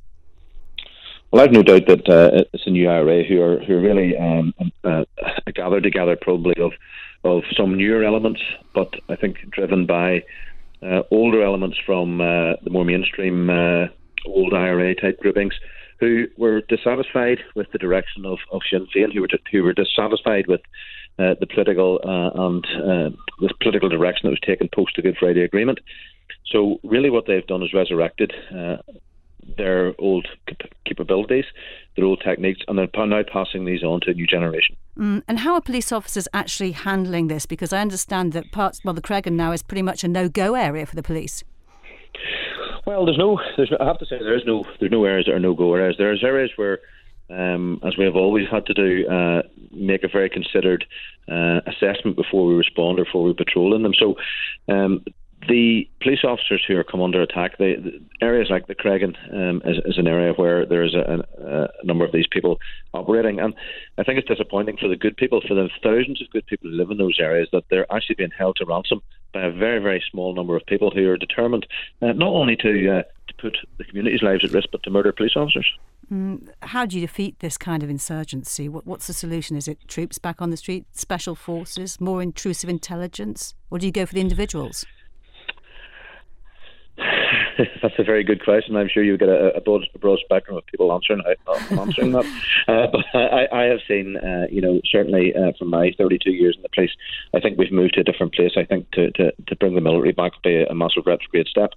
Well, 1.31 1.43
I've 1.43 1.53
no 1.53 1.63
doubt 1.63 1.87
that 1.87 2.09
uh, 2.09 2.45
it's 2.53 2.67
a 2.67 2.71
new 2.71 2.89
IRA 2.89 3.25
who 3.25 3.43
are 3.43 3.59
who 3.59 3.75
are 3.75 3.81
really 3.81 4.17
um, 4.17 4.55
uh, 4.85 5.05
gathered 5.55 5.83
together 5.83 6.17
probably 6.21 6.55
of 6.59 6.73
of 7.25 7.43
some 7.57 7.77
newer 7.77 8.05
elements, 8.05 8.41
but 8.75 8.95
I 9.09 9.17
think 9.17 9.39
driven 9.51 9.87
by 9.87 10.23
uh, 10.83 11.03
older 11.11 11.43
elements 11.43 11.79
from 11.85 12.21
uh, 12.21 12.55
the 12.63 12.71
more 12.71 12.85
mainstream 12.85 13.51
uh, 13.51 13.87
old 14.25 14.55
IRA 14.55 14.95
type 14.95 15.19
groupings 15.21 15.55
who 15.99 16.27
were 16.37 16.61
dissatisfied 16.69 17.39
with 17.57 17.73
the 17.73 17.79
direction 17.79 18.25
of, 18.25 18.39
of 18.53 18.61
Sinn 18.71 18.87
Féin, 18.95 19.13
who 19.13 19.23
were 19.23 19.29
who 19.51 19.65
were 19.65 19.73
dissatisfied 19.73 20.47
with 20.47 20.61
uh, 21.19 21.35
the 21.41 21.47
political 21.47 21.99
and 22.05 22.65
the 23.41 23.55
political 23.61 23.89
direction 23.89 24.29
that 24.29 24.31
was 24.31 24.41
taken 24.47 24.69
post 24.73 24.93
the 24.95 25.03
Good 25.03 25.17
Friday 25.19 25.43
Agreement. 25.43 25.81
So 26.53 26.79
really, 26.85 27.11
what 27.11 27.27
they've 27.27 27.47
done 27.47 27.65
is 27.65 27.75
resurrected 27.75 28.33
their 29.57 29.95
old 29.99 30.27
capabilities, 30.87 31.45
their 31.97 32.05
old 32.05 32.23
techniques, 32.25 32.61
and 32.69 32.79
they're 32.79 33.07
now 33.07 33.23
passing 33.31 33.65
these 33.65 33.83
on 33.83 34.01
to 34.03 34.11
a 34.11 34.15
new 34.15 34.27
generation. 34.27 34.77
Mm, 34.99 35.23
and 35.29 35.41
how 35.41 35.55
are 35.55 35.61
police 35.61 35.93
officers 35.93 36.29
actually 36.33 36.73
handling 36.73 37.29
this? 37.29 37.47
Because 37.47 37.73
I 37.73 37.81
understand 37.81 38.33
that 38.33 38.53
parts, 38.53 38.81
well, 38.85 38.95
the 38.95 39.03
Creggan 39.03 39.33
now 39.33 39.53
is 39.53 39.63
pretty 39.63 39.83
much 39.83 40.05
a 40.05 40.09
no-go 40.09 40.55
area 40.55 40.87
for 40.87 40.97
the 40.97 41.03
police. 41.03 41.45
Well, 42.87 43.05
there's 43.05 43.19
no, 43.19 43.41
there's, 43.57 43.73
I 43.79 43.85
have 43.85 43.99
to 43.99 44.07
say, 44.07 44.19
there 44.19 44.37
is 44.37 44.45
no, 44.47 44.65
there's 44.79 44.93
no 44.93 45.05
areas 45.05 45.27
that 45.27 45.35
are 45.35 45.41
no-go 45.41 45.75
areas. 45.75 45.97
There's 45.99 46.23
areas 46.23 46.51
where 46.57 46.79
um, 47.31 47.81
as 47.85 47.97
we 47.97 48.05
have 48.05 48.17
always 48.17 48.47
had 48.51 48.67
to 48.67 48.75
do, 48.75 49.09
uh, 49.09 49.43
make 49.73 50.05
a 50.05 50.09
very 50.09 50.31
considered 50.31 50.87
uh, 51.29 51.61
assessment 51.67 52.17
before 52.17 52.47
we 52.47 52.55
respond 52.55 52.99
or 53.01 53.05
before 53.05 53.25
we 53.25 53.33
patrol 53.33 53.75
in 53.75 53.83
them. 53.83 53.95
So 53.99 54.15
um, 54.69 55.05
the 55.49 55.89
police 56.01 56.25
officers 56.25 56.63
who 56.67 56.77
are 56.77 56.85
come 56.85 57.01
under 57.01 57.23
attack, 57.23 57.59
they, 57.59 57.75
the 57.75 58.01
areas 58.21 58.49
like 58.51 58.67
the 58.67 58.75
Creggan 58.75 59.17
um, 59.33 59.63
is, 59.65 59.79
is, 59.85 59.99
an 59.99 60.07
area 60.07 60.33
where 60.33 60.67
there 60.67 60.83
is 60.83 60.95
a, 60.95 61.25
a, 61.39 61.85
number 61.85 62.05
of 62.05 62.13
these 62.13 62.27
people 62.31 62.59
operating, 62.95 63.41
and 63.41 63.55
I 63.99 64.05
think 64.05 64.19
it's 64.19 64.29
disappointing 64.29 64.77
for 64.77 64.89
the 64.89 64.97
good 64.97 65.17
people, 65.17 65.41
for 65.47 65.55
the 65.55 65.69
thousands 65.83 66.23
of 66.23 66.31
good 66.31 66.47
people 66.47 66.71
who 66.71 66.77
live 66.77 66.91
in 66.91 66.99
those 66.99 67.19
areas, 67.21 67.49
that 67.53 67.65
they're 67.71 67.91
actually 67.93 68.17
being 68.17 68.31
held 68.37 68.57
to 68.57 68.67
ransom 68.67 69.01
by 69.33 69.43
a 69.43 69.51
very, 69.51 69.81
very 69.81 70.03
small 70.11 70.35
number 70.35 70.57
of 70.57 70.65
people 70.67 70.91
who 70.91 71.09
are 71.11 71.17
determined 71.17 71.67
uh, 72.03 72.13
not 72.13 72.29
only 72.29 72.57
to 72.57 72.99
uh, 72.99 73.03
to 73.29 73.35
put 73.39 73.59
the 73.79 73.85
community's 73.85 74.23
lives 74.23 74.45
at 74.45 74.53
risk, 74.53 74.69
but 74.71 74.83
to 74.85 74.91
murder 74.91 75.13
police 75.13 75.37
officers. 75.37 75.69
Mm, 76.13 76.49
how 76.63 76.87
do 76.87 76.97
you 76.97 77.07
defeat 77.07 77.41
this 77.41 77.59
kind 77.59 77.83
of 77.83 77.91
insurgency? 77.91 78.69
What, 78.69 78.87
what's 78.87 79.09
the 79.09 79.13
solution? 79.13 79.57
Is 79.57 79.67
it 79.67 79.79
troops 79.89 80.19
back 80.19 80.41
on 80.41 80.51
the 80.51 80.57
street, 80.57 80.87
special 80.93 81.35
forces, 81.35 82.01
more 82.01 82.23
intrusive 82.23 82.71
intelligence, 82.71 83.55
or 83.71 83.79
do 83.79 83.87
you 83.87 83.93
go 83.93 84.07
for 84.07 84.15
the 84.15 84.21
individuals? 84.21 84.87
That's 87.83 87.99
a 87.99 88.05
very 88.05 88.25
good 88.25 88.45
question. 88.45 88.77
I'm 88.77 88.89
sure 88.89 89.03
you 89.03 89.17
get 89.17 89.29
a, 89.29 89.57
a, 89.57 89.61
broad, 89.61 89.83
a 89.95 89.99
broad 89.99 90.19
spectrum 90.25 90.57
of 90.57 90.67
people 90.67 90.93
answering 90.93 91.23
uh, 91.27 91.53
answering 91.81 92.13
that. 92.13 92.27
Uh, 92.69 92.87
but 92.89 93.05
I, 93.15 93.47
I, 93.53 93.63
have 93.65 93.81
seen, 93.89 94.17
uh, 94.17 94.47
you 94.51 94.61
know, 94.61 94.81
certainly 94.85 95.35
uh, 95.35 95.53
from 95.59 95.71
my 95.71 95.93
32 95.97 96.31
years 96.33 96.57
in 96.57 96.63
the 96.63 96.69
police, 96.69 96.91
I 97.35 97.41
think 97.41 97.59
we've 97.59 97.73
moved 97.73 97.95
to 97.95 98.01
a 98.01 98.05
different 98.05 98.35
place. 98.35 98.53
I 98.57 98.65
think 98.65 98.91
to, 98.93 99.11
to, 99.13 99.33
to 99.47 99.57
bring 99.57 99.75
the 99.75 99.81
military 99.81 100.13
back 100.13 100.33
would 100.33 100.43
be 100.43 100.65
a 100.65 100.75
massive 100.75 101.07
retrograde 101.07 101.47
step, 101.47 101.73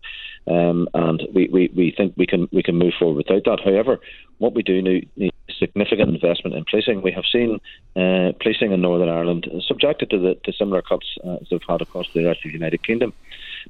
um, 0.48 0.90
and 0.94 1.24
we, 1.34 1.48
we, 1.52 1.70
we 1.76 1.94
think 1.96 2.14
we 2.18 2.26
can 2.26 2.50
we 2.52 2.64
can 2.64 2.76
move 2.76 2.94
forward 3.00 3.18
without 3.18 3.46
that. 3.46 3.64
However, 3.64 4.00
what 4.40 4.54
we 4.54 4.64
do 4.64 4.82
need, 4.82 5.10
need 5.16 5.34
significant 5.58 6.10
investment 6.10 6.56
in 6.56 6.66
policing. 6.70 7.02
We 7.02 7.12
have 7.12 7.26
seen 7.32 7.60
uh, 7.96 8.32
policing 8.42 8.72
in 8.72 8.82
Northern 8.82 9.10
Ireland 9.10 9.50
subjected 9.66 10.10
to 10.10 10.20
the 10.20 10.36
to 10.44 10.54
similar 10.54 10.82
cuts 10.82 11.18
uh, 11.24 11.38
as 11.42 11.48
they've 11.50 11.62
had 11.68 11.82
across 11.82 12.08
the 12.14 12.26
rest 12.26 12.40
of 12.40 12.52
the 12.52 12.58
United 12.58 12.84
Kingdom. 12.84 13.14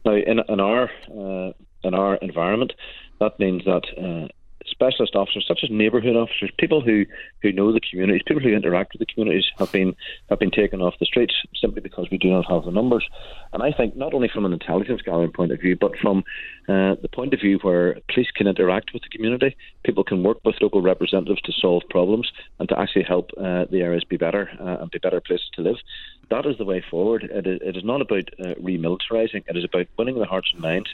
Now, 0.06 0.13
in, 0.13 0.39
in 0.48 0.60
our 0.60 0.89
uh, 1.12 1.54
in 1.83 1.93
our 1.93 2.15
environment, 2.15 2.74
that 3.19 3.39
means 3.39 3.63
that 3.65 3.83
uh, 3.98 4.27
specialist 4.69 5.15
officers 5.15 5.45
such 5.48 5.59
as 5.63 5.69
neighbourhood 5.69 6.15
officers, 6.15 6.51
people 6.57 6.81
who, 6.81 7.05
who 7.41 7.51
know 7.51 7.71
the 7.71 7.79
communities, 7.79 8.21
people 8.25 8.41
who 8.41 8.50
interact 8.50 8.93
with 8.93 9.00
the 9.00 9.05
communities 9.05 9.45
have 9.57 9.71
been 9.71 9.95
have 10.29 10.39
been 10.39 10.51
taken 10.51 10.81
off 10.81 10.93
the 11.00 11.05
streets 11.05 11.33
simply 11.59 11.81
because 11.81 12.07
we 12.12 12.17
do 12.17 12.29
not 12.29 12.45
have 12.50 12.65
the 12.65 12.71
numbers. 12.71 13.07
And 13.53 13.63
I 13.63 13.71
think 13.71 13.95
not 13.95 14.13
only 14.13 14.29
from 14.29 14.45
an 14.45 14.53
intelligence 14.53 15.01
gathering 15.01 15.31
point 15.31 15.51
of 15.51 15.59
view, 15.59 15.75
but 15.75 15.98
from 15.98 16.19
uh, 16.67 16.95
the 17.01 17.09
point 17.12 17.33
of 17.33 17.39
view 17.39 17.59
where 17.62 17.98
police 18.13 18.31
can 18.36 18.48
interact 18.48 18.93
with 18.93 19.03
the 19.03 19.09
community, 19.09 19.55
people 19.83 20.03
can 20.03 20.24
work 20.24 20.38
with 20.43 20.55
local 20.62 20.81
representatives 20.81 21.41
to 21.41 21.51
solve 21.51 21.83
problems 21.89 22.31
and 22.59 22.69
to 22.69 22.79
actually 22.79 23.03
help 23.03 23.31
uh, 23.38 23.65
the 23.71 23.81
areas 23.81 24.03
be 24.03 24.17
better 24.17 24.50
uh, 24.59 24.81
and 24.81 24.91
be 24.91 25.00
better 25.00 25.21
places 25.21 25.50
to 25.53 25.62
live. 25.62 25.77
That 26.29 26.45
is 26.45 26.57
the 26.57 26.65
way 26.65 26.83
forward. 26.91 27.24
It 27.24 27.48
is, 27.48 27.59
it 27.63 27.75
is 27.75 27.83
not 27.83 28.01
about 28.01 28.29
uh, 28.39 28.53
remilitarising. 28.62 29.43
It 29.48 29.57
is 29.57 29.63
about 29.63 29.88
winning 29.98 30.19
the 30.19 30.25
hearts 30.25 30.51
and 30.53 30.62
minds, 30.62 30.89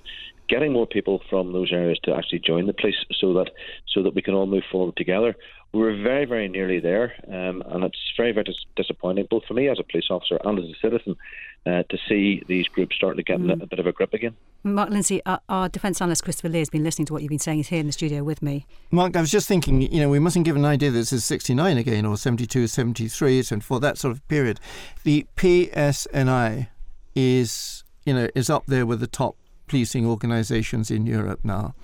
getting 0.47 0.73
more 0.73 0.87
people 0.87 1.21
from 1.29 1.53
those 1.53 1.71
areas 1.71 1.99
to 2.03 2.15
actually 2.15 2.39
join 2.39 2.67
the 2.67 2.73
police, 2.73 2.95
so 3.19 3.33
that 3.33 3.51
so 3.87 4.03
that 4.03 4.15
we 4.15 4.21
can 4.21 4.33
all 4.33 4.45
move 4.45 4.63
forward 4.71 4.95
together. 4.95 5.35
We 5.73 5.81
were 5.81 5.95
very, 5.95 6.25
very 6.25 6.47
nearly 6.47 6.79
there, 6.79 7.13
um, 7.27 7.61
and 7.65 7.83
it's 7.83 7.99
very, 8.15 8.31
very 8.31 8.45
dis- 8.45 8.65
disappointing, 8.77 9.27
both 9.29 9.43
for 9.45 9.55
me 9.55 9.67
as 9.67 9.77
a 9.77 9.83
police 9.83 10.05
officer 10.09 10.39
and 10.45 10.57
as 10.57 10.65
a 10.65 10.75
citizen, 10.81 11.17
uh, 11.65 11.83
to 11.89 11.97
see 12.07 12.43
these 12.47 12.67
groups 12.69 12.95
starting 12.95 13.17
to 13.17 13.23
get 13.23 13.39
mm. 13.39 13.61
a 13.61 13.65
bit 13.65 13.79
of 13.79 13.85
a 13.85 13.91
grip 13.91 14.13
again. 14.13 14.35
Mark 14.63 14.89
Lindsay, 14.89 15.21
our, 15.25 15.41
our 15.49 15.67
defence 15.67 16.01
analyst 16.01 16.23
Christopher 16.23 16.47
Lee 16.49 16.59
has 16.59 16.69
been 16.69 16.83
listening 16.83 17.05
to 17.07 17.13
what 17.13 17.23
you've 17.23 17.29
been 17.29 17.39
saying. 17.39 17.57
He's 17.57 17.67
here 17.67 17.81
in 17.81 17.87
the 17.87 17.91
studio 17.91 18.23
with 18.23 18.41
me. 18.41 18.65
Mark, 18.91 19.17
I 19.17 19.21
was 19.21 19.31
just 19.31 19.49
thinking, 19.49 19.81
you 19.81 19.99
know, 19.99 20.09
we 20.09 20.19
mustn't 20.19 20.45
give 20.45 20.55
an 20.55 20.63
idea 20.63 20.91
that 20.91 20.97
this 20.97 21.11
is 21.11 21.25
69 21.25 21.77
again, 21.77 22.05
or 22.05 22.15
72, 22.15 22.67
73, 22.67 23.43
74, 23.43 23.79
that 23.81 23.97
sort 23.97 24.13
of 24.13 24.25
period. 24.29 24.61
The 25.03 25.25
PSNI 25.35 26.67
is, 27.15 27.83
you 28.05 28.13
know, 28.13 28.29
is 28.33 28.49
up 28.49 28.65
there 28.67 28.85
with 28.85 29.01
the 29.01 29.07
top 29.07 29.35
policing 29.67 30.05
organisations 30.05 30.91
in 30.91 31.05
Europe 31.05 31.39
now. 31.43 31.75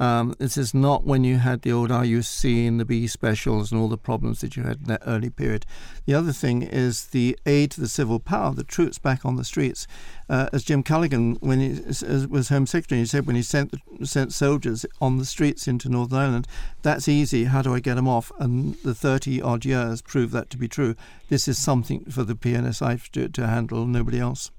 Um, 0.00 0.34
this 0.38 0.56
is 0.56 0.74
not 0.74 1.04
when 1.04 1.24
you 1.24 1.38
had 1.38 1.62
the 1.62 1.72
old 1.72 1.90
RUC 1.90 2.68
and 2.68 2.78
the 2.78 2.84
B 2.84 3.06
specials 3.06 3.72
and 3.72 3.80
all 3.80 3.88
the 3.88 3.98
problems 3.98 4.40
that 4.40 4.56
you 4.56 4.62
had 4.62 4.78
in 4.78 4.84
that 4.84 5.02
early 5.04 5.30
period. 5.30 5.66
The 6.06 6.14
other 6.14 6.32
thing 6.32 6.62
is 6.62 7.06
the 7.06 7.36
aid 7.46 7.72
to 7.72 7.80
the 7.80 7.88
civil 7.88 8.20
power, 8.20 8.54
the 8.54 8.62
troops 8.62 8.98
back 8.98 9.24
on 9.24 9.36
the 9.36 9.44
streets. 9.44 9.86
Uh, 10.28 10.48
as 10.52 10.62
Jim 10.62 10.82
Callaghan, 10.82 11.34
when 11.40 11.60
he 11.60 11.80
was 12.26 12.48
Home 12.48 12.66
Secretary, 12.66 13.00
he 13.00 13.06
said 13.06 13.26
when 13.26 13.36
he 13.36 13.42
sent 13.42 13.74
sent 14.04 14.32
soldiers 14.32 14.86
on 15.00 15.18
the 15.18 15.24
streets 15.24 15.66
into 15.66 15.88
Northern 15.88 16.18
Ireland, 16.18 16.48
that's 16.82 17.08
easy. 17.08 17.44
How 17.44 17.62
do 17.62 17.74
I 17.74 17.80
get 17.80 17.94
them 17.94 18.08
off? 18.08 18.30
And 18.38 18.74
the 18.84 18.94
30 18.94 19.42
odd 19.42 19.64
years 19.64 20.02
prove 20.02 20.30
that 20.30 20.50
to 20.50 20.56
be 20.56 20.68
true. 20.68 20.94
This 21.28 21.48
is 21.48 21.58
something 21.58 22.04
for 22.04 22.22
the 22.22 22.34
PNSI 22.34 23.10
to, 23.10 23.28
to 23.28 23.46
handle, 23.46 23.86
nobody 23.86 24.20
else. 24.20 24.50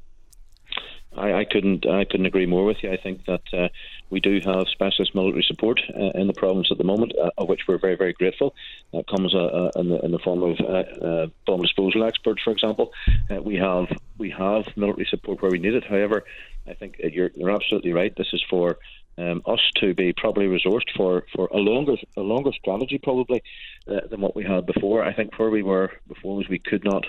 I, 1.15 1.33
I, 1.33 1.45
couldn't 1.45 1.87
I 1.87 2.05
couldn't 2.05 2.27
agree 2.27 2.45
more 2.45 2.65
with 2.65 2.77
you. 2.83 2.91
I 2.91 2.97
think 2.97 3.25
that 3.25 3.41
uh, 3.51 3.69
we 4.09 4.19
do 4.19 4.39
have 4.45 4.67
specialist 4.71 5.15
military 5.15 5.43
support 5.43 5.81
uh, 5.89 6.11
in 6.15 6.27
the 6.27 6.33
province 6.33 6.67
at 6.71 6.77
the 6.77 6.83
moment, 6.83 7.13
uh, 7.21 7.31
of 7.37 7.49
which 7.49 7.61
we're 7.67 7.79
very 7.79 7.95
very 7.95 8.13
grateful. 8.13 8.53
That 8.93 9.07
comes 9.07 9.33
uh, 9.33 9.39
uh, 9.39 9.71
in, 9.75 9.89
the, 9.89 9.99
in, 10.05 10.11
the, 10.11 10.19
form 10.19 10.43
of 10.43 10.59
uh, 10.59 11.27
bomb 11.45 11.61
disposal 11.61 12.03
experts, 12.03 12.43
for 12.43 12.51
example. 12.51 12.91
we 13.41 13.55
have 13.57 13.87
we 14.17 14.29
have 14.29 14.65
military 14.75 15.07
support 15.09 15.41
where 15.41 15.51
we 15.51 15.59
need 15.59 15.73
it. 15.73 15.83
However, 15.83 16.25
I 16.67 16.73
think 16.73 16.97
you're, 16.99 17.31
you're 17.35 17.51
absolutely 17.51 17.93
right. 17.93 18.15
This 18.15 18.33
is 18.33 18.43
for 18.49 18.77
um, 19.19 19.41
us 19.45 19.59
to 19.77 19.93
be 19.93 20.13
properly 20.13 20.47
resourced 20.47 20.95
for, 20.95 21.25
for 21.35 21.47
a 21.51 21.57
longer 21.57 21.95
a 22.15 22.21
longer 22.21 22.51
strategy 22.53 22.97
probably 22.97 23.43
uh, 23.87 24.07
than 24.09 24.21
what 24.21 24.35
we 24.35 24.43
had 24.43 24.65
before. 24.65 25.03
I 25.03 25.13
think 25.13 25.37
where 25.37 25.49
we 25.49 25.63
were 25.63 25.91
before 26.07 26.37
was 26.37 26.47
we 26.47 26.59
could 26.59 26.83
not 26.83 27.05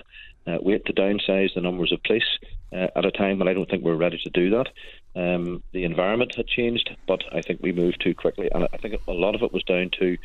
uh, 0.46 0.58
wait 0.60 0.84
to 0.86 0.92
downsize 0.92 1.54
the 1.54 1.60
numbers 1.60 1.92
of 1.92 2.02
police 2.02 2.38
uh, 2.72 2.86
at 2.96 3.04
a 3.04 3.10
time 3.10 3.38
when 3.38 3.48
I 3.48 3.54
don't 3.54 3.68
think 3.68 3.82
we're 3.82 3.94
ready 3.96 4.18
to 4.22 4.30
do 4.30 4.50
that. 4.50 4.68
Um, 5.16 5.62
the 5.72 5.84
environment 5.84 6.34
had 6.36 6.46
changed, 6.46 6.96
but 7.06 7.22
I 7.32 7.40
think 7.42 7.60
we 7.62 7.72
moved 7.72 8.00
too 8.00 8.14
quickly, 8.14 8.48
and 8.52 8.68
I 8.72 8.76
think 8.76 8.94
a 9.08 9.12
lot 9.12 9.34
of 9.34 9.42
it 9.42 9.52
was 9.52 9.64
down 9.64 9.90
to 9.98 10.16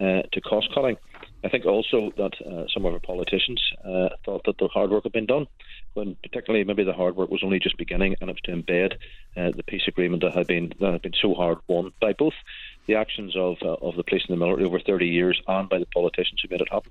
uh, 0.00 0.22
to 0.32 0.40
cost 0.40 0.68
cutting. 0.74 0.96
I 1.44 1.48
think 1.48 1.66
also 1.66 2.12
that 2.16 2.32
uh, 2.42 2.64
some 2.72 2.84
of 2.84 2.92
our 2.92 3.00
politicians 3.00 3.62
uh, 3.84 4.08
thought 4.24 4.44
that 4.44 4.58
the 4.58 4.68
hard 4.68 4.90
work 4.90 5.04
had 5.04 5.12
been 5.12 5.26
done, 5.26 5.46
when 5.94 6.16
particularly 6.22 6.64
maybe 6.64 6.84
the 6.84 6.92
hard 6.92 7.16
work 7.16 7.30
was 7.30 7.42
only 7.44 7.58
just 7.58 7.76
beginning, 7.78 8.16
and 8.20 8.28
it 8.28 8.34
was 8.34 8.40
to 8.42 8.52
embed 8.52 8.94
uh, 9.36 9.56
the 9.56 9.62
peace 9.62 9.86
agreement 9.86 10.22
that 10.22 10.34
had 10.34 10.46
been 10.46 10.72
that 10.80 10.92
had 10.92 11.02
been 11.02 11.14
so 11.20 11.34
hard 11.34 11.58
won 11.68 11.92
by 12.00 12.12
both 12.12 12.34
the 12.86 12.96
actions 12.96 13.34
of 13.36 13.56
of 13.62 13.96
the 13.96 14.04
police 14.04 14.24
and 14.28 14.34
the 14.34 14.44
military 14.44 14.66
over 14.66 14.80
30 14.80 15.06
years, 15.06 15.40
and 15.48 15.68
by 15.68 15.78
the 15.78 15.86
politicians 15.86 16.40
who 16.42 16.48
made 16.50 16.60
it 16.60 16.72
happen. 16.72 16.90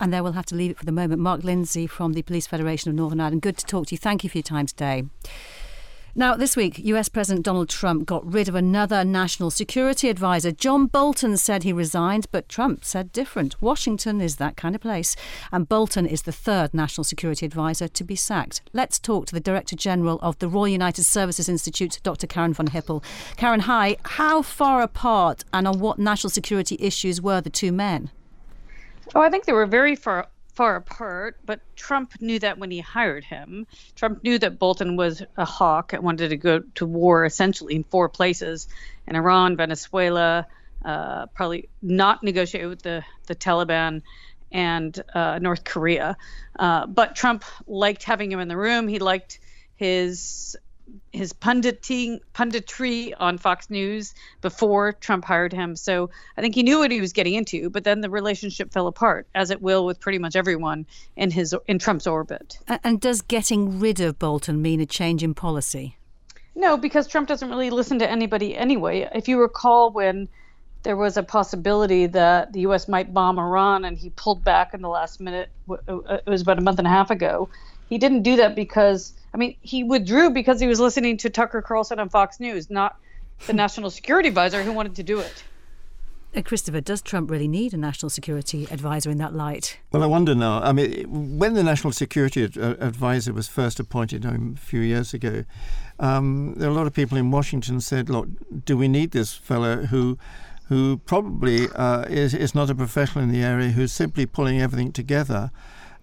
And 0.00 0.12
there 0.12 0.22
we'll 0.22 0.32
have 0.32 0.46
to 0.46 0.54
leave 0.54 0.70
it 0.72 0.78
for 0.78 0.84
the 0.84 0.92
moment. 0.92 1.20
Mark 1.20 1.44
Lindsay 1.44 1.86
from 1.86 2.12
the 2.12 2.22
Police 2.22 2.46
Federation 2.46 2.90
of 2.90 2.96
Northern 2.96 3.20
Ireland. 3.20 3.42
Good 3.42 3.58
to 3.58 3.66
talk 3.66 3.86
to 3.86 3.94
you. 3.94 3.98
Thank 3.98 4.24
you 4.24 4.30
for 4.30 4.38
your 4.38 4.42
time 4.42 4.66
today. 4.66 5.04
Now, 6.14 6.36
this 6.36 6.56
week, 6.56 6.78
US 6.78 7.08
President 7.08 7.42
Donald 7.42 7.70
Trump 7.70 8.04
got 8.04 8.30
rid 8.30 8.46
of 8.46 8.54
another 8.54 9.02
national 9.02 9.50
security 9.50 10.10
advisor. 10.10 10.52
John 10.52 10.84
Bolton 10.84 11.38
said 11.38 11.62
he 11.62 11.72
resigned, 11.72 12.26
but 12.30 12.50
Trump 12.50 12.84
said 12.84 13.12
different. 13.12 13.56
Washington 13.62 14.20
is 14.20 14.36
that 14.36 14.54
kind 14.54 14.74
of 14.74 14.82
place. 14.82 15.16
And 15.50 15.66
Bolton 15.66 16.04
is 16.04 16.22
the 16.22 16.30
third 16.30 16.74
national 16.74 17.04
security 17.04 17.46
advisor 17.46 17.88
to 17.88 18.04
be 18.04 18.14
sacked. 18.14 18.60
Let's 18.74 18.98
talk 18.98 19.24
to 19.26 19.34
the 19.34 19.40
Director 19.40 19.74
General 19.74 20.18
of 20.20 20.38
the 20.38 20.48
Royal 20.48 20.68
United 20.68 21.04
Services 21.04 21.48
Institute, 21.48 21.98
Dr. 22.02 22.26
Karen 22.26 22.52
von 22.52 22.66
Hippel. 22.66 23.02
Karen, 23.38 23.60
hi. 23.60 23.96
How 24.04 24.42
far 24.42 24.82
apart 24.82 25.44
and 25.54 25.66
on 25.66 25.78
what 25.78 25.98
national 25.98 26.28
security 26.28 26.76
issues 26.78 27.22
were 27.22 27.40
the 27.40 27.48
two 27.48 27.72
men? 27.72 28.10
Oh, 29.14 29.20
I 29.20 29.30
think 29.30 29.44
they 29.44 29.52
were 29.52 29.66
very 29.66 29.96
far 29.96 30.28
far 30.54 30.76
apart, 30.76 31.38
but 31.46 31.60
Trump 31.76 32.20
knew 32.20 32.38
that 32.38 32.58
when 32.58 32.70
he 32.70 32.80
hired 32.80 33.24
him. 33.24 33.66
Trump 33.96 34.22
knew 34.22 34.38
that 34.38 34.58
Bolton 34.58 34.96
was 34.96 35.22
a 35.36 35.46
hawk 35.46 35.94
and 35.94 36.02
wanted 36.02 36.28
to 36.28 36.36
go 36.36 36.60
to 36.74 36.84
war 36.84 37.24
essentially 37.24 37.74
in 37.74 37.84
four 37.84 38.10
places 38.10 38.68
in 39.06 39.16
Iran, 39.16 39.56
Venezuela, 39.56 40.46
uh, 40.84 41.26
probably 41.26 41.70
not 41.80 42.22
negotiate 42.22 42.68
with 42.68 42.82
the, 42.82 43.02
the 43.28 43.34
Taliban 43.34 44.02
and 44.50 45.02
uh, 45.14 45.38
North 45.40 45.64
Korea. 45.64 46.18
Uh, 46.58 46.86
but 46.86 47.16
Trump 47.16 47.44
liked 47.66 48.04
having 48.04 48.30
him 48.30 48.40
in 48.40 48.48
the 48.48 48.56
room. 48.56 48.88
He 48.88 48.98
liked 48.98 49.40
his 49.76 50.56
his 51.12 51.32
punditing 51.32 52.20
punditry 52.34 53.12
on 53.18 53.38
Fox 53.38 53.70
News 53.70 54.14
before 54.40 54.92
Trump 54.92 55.24
hired 55.24 55.52
him. 55.52 55.76
So 55.76 56.10
I 56.36 56.40
think 56.40 56.54
he 56.54 56.62
knew 56.62 56.78
what 56.78 56.90
he 56.90 57.00
was 57.00 57.12
getting 57.12 57.34
into, 57.34 57.70
but 57.70 57.84
then 57.84 58.00
the 58.00 58.10
relationship 58.10 58.72
fell 58.72 58.86
apart, 58.86 59.26
as 59.34 59.50
it 59.50 59.62
will 59.62 59.84
with 59.84 60.00
pretty 60.00 60.18
much 60.18 60.36
everyone 60.36 60.86
in 61.16 61.30
his 61.30 61.54
in 61.66 61.78
Trump's 61.78 62.06
orbit. 62.06 62.58
And 62.84 63.00
does 63.00 63.22
getting 63.22 63.78
rid 63.78 64.00
of 64.00 64.18
Bolton 64.18 64.62
mean 64.62 64.80
a 64.80 64.86
change 64.86 65.22
in 65.22 65.34
policy? 65.34 65.96
No, 66.54 66.76
because 66.76 67.06
Trump 67.06 67.28
doesn't 67.28 67.48
really 67.48 67.70
listen 67.70 67.98
to 68.00 68.10
anybody 68.10 68.56
anyway. 68.56 69.08
If 69.14 69.28
you 69.28 69.40
recall 69.40 69.90
when 69.90 70.28
there 70.82 70.96
was 70.96 71.16
a 71.16 71.22
possibility 71.22 72.06
that 72.06 72.52
the 72.52 72.60
U.S. 72.60 72.88
might 72.88 73.14
bomb 73.14 73.38
Iran, 73.38 73.84
and 73.84 73.96
he 73.96 74.10
pulled 74.10 74.42
back 74.42 74.74
in 74.74 74.82
the 74.82 74.88
last 74.88 75.20
minute. 75.20 75.48
Uh, 75.70 75.76
it 76.26 76.26
was 76.26 76.42
about 76.42 76.58
a 76.58 76.60
month 76.60 76.78
and 76.78 76.86
a 76.86 76.90
half 76.90 77.10
ago. 77.10 77.48
He 77.88 77.98
didn't 77.98 78.22
do 78.22 78.36
that 78.36 78.56
because 78.56 79.12
I 79.34 79.38
mean, 79.38 79.56
he 79.60 79.82
withdrew 79.82 80.30
because 80.30 80.60
he 80.60 80.66
was 80.66 80.78
listening 80.80 81.16
to 81.18 81.30
Tucker 81.30 81.62
Carlson 81.62 81.98
on 81.98 82.08
Fox 82.08 82.38
News, 82.38 82.70
not 82.70 82.96
the 83.46 83.52
national 83.52 83.90
security 83.90 84.28
advisor 84.28 84.62
who 84.62 84.72
wanted 84.72 84.94
to 84.96 85.02
do 85.02 85.20
it. 85.20 85.44
Uh, 86.34 86.40
Christopher, 86.40 86.80
does 86.80 87.02
Trump 87.02 87.30
really 87.30 87.48
need 87.48 87.74
a 87.74 87.76
national 87.76 88.08
security 88.08 88.66
advisor 88.70 89.10
in 89.10 89.18
that 89.18 89.34
light? 89.34 89.78
Well, 89.90 90.02
I 90.02 90.06
wonder 90.06 90.34
now. 90.34 90.62
I 90.62 90.72
mean, 90.72 91.38
when 91.38 91.52
the 91.52 91.62
national 91.62 91.92
security 91.92 92.44
ad- 92.44 92.56
uh, 92.56 92.76
advisor 92.80 93.34
was 93.34 93.48
first 93.48 93.78
appointed 93.78 94.24
um, 94.24 94.54
a 94.56 94.60
few 94.60 94.80
years 94.80 95.12
ago, 95.12 95.44
um, 96.00 96.54
there 96.56 96.70
were 96.70 96.74
a 96.74 96.78
lot 96.78 96.86
of 96.86 96.94
people 96.94 97.18
in 97.18 97.30
Washington 97.30 97.80
said, 97.80 98.08
"Look, 98.08 98.28
do 98.64 98.78
we 98.78 98.88
need 98.88 99.12
this 99.12 99.34
fellow 99.34 99.86
who?" 99.86 100.18
Who 100.68 100.98
probably 101.04 101.68
uh, 101.74 102.04
is, 102.04 102.32
is 102.32 102.54
not 102.54 102.70
a 102.70 102.74
professional 102.74 103.22
in 103.24 103.30
the 103.30 103.42
area, 103.42 103.70
who's 103.70 103.92
simply 103.92 104.24
pulling 104.24 104.58
everything 104.58 104.90
together 104.90 105.50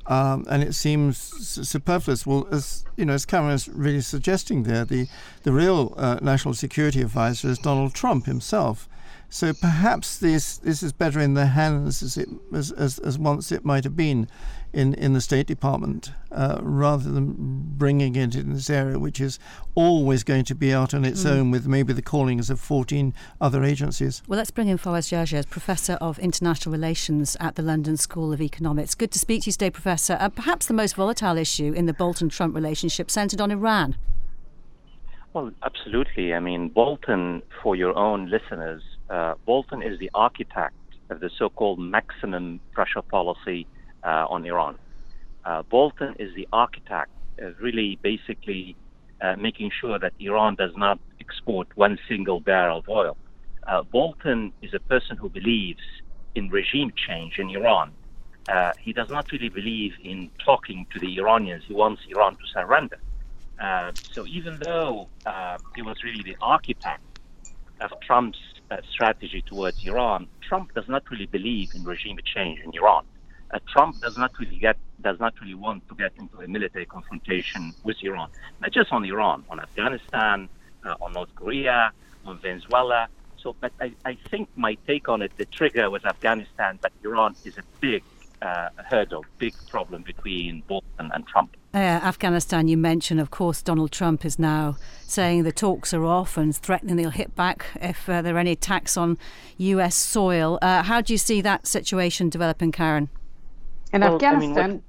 um, 0.09 0.45
and 0.49 0.63
it 0.63 0.73
seems 0.73 1.17
superfluous. 1.17 2.25
Well, 2.25 2.47
as 2.51 2.83
you 2.97 3.05
know, 3.05 3.13
as 3.13 3.25
Cameron 3.25 3.53
is 3.53 3.69
really 3.69 4.01
suggesting 4.01 4.63
there, 4.63 4.83
the 4.83 5.07
the 5.43 5.53
real 5.53 5.93
uh, 5.95 6.17
national 6.21 6.55
security 6.55 7.01
advisor 7.01 7.47
is 7.47 7.59
Donald 7.59 7.93
Trump 7.93 8.25
himself, 8.25 8.89
So 9.29 9.53
perhaps 9.53 10.17
this 10.17 10.57
this 10.57 10.81
is 10.81 10.91
better 10.91 11.19
in 11.19 11.36
their 11.36 11.45
hands 11.45 12.01
as 12.01 12.17
it 12.17 12.29
as, 12.53 12.71
as, 12.71 12.98
as 13.00 13.19
once 13.19 13.51
it 13.51 13.63
might 13.63 13.83
have 13.83 13.95
been 13.95 14.27
in, 14.74 14.93
in 14.95 15.13
the 15.13 15.21
State 15.21 15.48
Department, 15.48 16.12
uh, 16.31 16.59
rather 16.62 17.12
than 17.12 17.36
bringing 17.77 18.15
it 18.15 18.36
in 18.36 18.53
this 18.53 18.69
area, 18.69 19.00
which 19.00 19.19
is 19.19 19.39
always 19.75 20.24
going 20.24 20.45
to 20.45 20.55
be 20.55 20.74
out 20.74 20.93
on 20.93 21.05
its 21.05 21.24
mm. 21.24 21.31
own 21.31 21.51
with 21.51 21.67
maybe 21.67 21.93
the 21.93 22.01
callings 22.01 22.50
of 22.50 22.59
14 22.59 23.13
other 23.41 23.63
agencies. 23.63 24.21
Well, 24.27 24.38
let's 24.38 24.51
bring 24.51 24.67
in 24.67 24.77
Fawaz 24.77 25.09
Gerges, 25.09 25.50
Professor 25.50 25.93
of 25.93 26.19
International 26.19 26.71
Relations 26.71 27.36
at 27.39 27.55
the 27.55 27.63
London 27.63 27.98
School 27.98 28.31
of 28.31 28.41
Economics. 28.41 28.93
Good 28.95 29.12
to 29.12 29.19
speak 29.19 29.43
to 29.43 29.48
you 29.48 29.53
today, 29.53 29.71
Professor. 29.71 30.17
Uh, 30.19 30.29
perhaps 30.29 30.67
the 30.67 30.74
most 30.74 30.95
volatile 30.95 31.38
issue 31.38 31.74
in 31.74 31.86
the 31.86 31.93
Bolton 31.93 32.29
Trump 32.29 32.53
relationship 32.53 33.09
centred 33.09 33.41
on 33.41 33.51
Iran. 33.51 33.95
Well, 35.33 35.51
absolutely. 35.63 36.33
I 36.33 36.39
mean, 36.39 36.69
Bolton, 36.69 37.43
for 37.62 37.75
your 37.75 37.95
own 37.95 38.29
listeners, 38.29 38.81
uh, 39.09 39.35
Bolton 39.45 39.81
is 39.81 39.99
the 39.99 40.09
architect 40.13 40.75
of 41.09 41.19
the 41.19 41.29
so 41.37 41.49
called 41.49 41.79
maximum 41.79 42.59
pressure 42.71 43.01
policy 43.01 43.65
uh, 44.03 44.25
on 44.29 44.45
Iran. 44.45 44.77
Uh, 45.45 45.63
Bolton 45.63 46.15
is 46.19 46.33
the 46.35 46.47
architect 46.53 47.11
of 47.39 47.55
really 47.59 47.97
basically 48.01 48.75
uh, 49.21 49.35
making 49.35 49.71
sure 49.79 49.97
that 49.99 50.13
Iran 50.19 50.55
does 50.55 50.71
not 50.75 50.99
export 51.19 51.67
one 51.75 51.97
single 52.07 52.39
barrel 52.39 52.79
of 52.79 52.89
oil. 52.89 53.17
Uh, 53.65 53.83
Bolton 53.83 54.53
is 54.61 54.73
a 54.73 54.79
person 54.79 55.17
who 55.17 55.29
believes 55.29 55.81
in 56.35 56.49
regime 56.49 56.91
change 57.07 57.39
in 57.39 57.49
Iran. 57.49 57.91
Uh, 58.47 58.71
he 58.79 58.93
does 58.93 59.09
not 59.09 59.31
really 59.31 59.49
believe 59.49 59.93
in 60.03 60.29
talking 60.43 60.85
to 60.93 60.99
the 60.99 61.17
Iranians. 61.17 61.63
He 61.67 61.73
wants 61.73 62.01
Iran 62.09 62.35
to 62.35 62.41
surrender. 62.53 62.99
So 64.15 64.25
even 64.25 64.59
though 64.59 65.09
he 65.75 65.81
was 65.81 65.97
really 66.03 66.23
the 66.23 66.37
architect 66.41 67.03
of 67.81 67.91
Trump's 68.01 68.39
strategy 68.91 69.43
towards 69.45 69.85
Iran, 69.85 70.27
Trump 70.41 70.73
does 70.73 70.88
not 70.88 71.03
really 71.09 71.25
believe 71.25 71.73
in 71.75 71.83
regime 71.83 72.17
change 72.23 72.59
in 72.59 72.71
Iran 72.73 73.05
uh, 73.51 73.59
Trump 73.67 73.99
does 74.01 74.17
not 74.17 74.38
really 74.39 74.57
get 74.57 74.77
does 75.01 75.19
not 75.19 75.33
really 75.41 75.55
want 75.55 75.88
to 75.88 75.95
get 75.95 76.11
into 76.17 76.39
a 76.41 76.47
military 76.47 76.85
confrontation 76.85 77.73
with 77.83 77.97
Iran, 78.03 78.29
not 78.61 78.71
just 78.71 78.91
on 78.91 79.05
Iran, 79.05 79.45
on 79.49 79.59
Afghanistan, 79.59 80.49
uh, 80.85 80.95
on 81.01 81.13
North 81.13 81.33
Korea, 81.35 81.91
on 82.25 82.38
Venezuela. 82.39 83.07
So, 83.38 83.55
but 83.61 83.71
I, 83.79 83.93
I 84.03 84.17
think 84.29 84.49
my 84.57 84.75
take 84.85 85.07
on 85.07 85.21
it, 85.21 85.31
the 85.38 85.45
trigger 85.45 85.89
was 85.89 86.03
Afghanistan, 86.03 86.79
but 86.81 86.91
Iran 87.03 87.35
is 87.45 87.57
a 87.57 87.63
big 87.79 88.03
uh, 88.41 88.69
hurdle, 88.89 89.25
big 89.38 89.53
problem 89.69 90.03
between 90.03 90.63
Bolton 90.67 91.09
and 91.13 91.25
Trump. 91.25 91.55
Uh, 91.71 91.77
Afghanistan, 91.77 92.67
you 92.67 92.75
mentioned, 92.77 93.19
of 93.19 93.29
course, 93.29 93.61
Donald 93.61 93.91
Trump 93.91 94.25
is 94.25 94.39
now 94.39 94.75
saying 95.03 95.43
the 95.43 95.51
talks 95.51 95.93
are 95.93 96.03
off 96.03 96.35
and 96.35 96.55
threatening 96.55 96.95
they'll 96.95 97.11
hit 97.11 97.35
back 97.35 97.67
if 97.79 98.09
uh, 98.09 98.23
there 98.23 98.35
are 98.35 98.39
any 98.39 98.53
attacks 98.53 98.97
on 98.97 99.19
US 99.57 99.93
soil. 99.95 100.57
Uh, 100.63 100.81
how 100.81 100.99
do 100.99 101.13
you 101.13 101.17
see 101.19 101.41
that 101.41 101.67
situation 101.67 102.29
developing, 102.29 102.71
Karen? 102.71 103.09
In 103.93 104.01
well, 104.01 104.15
Afghanistan, 104.15 104.57
I 104.57 104.67
mean, 104.67 104.83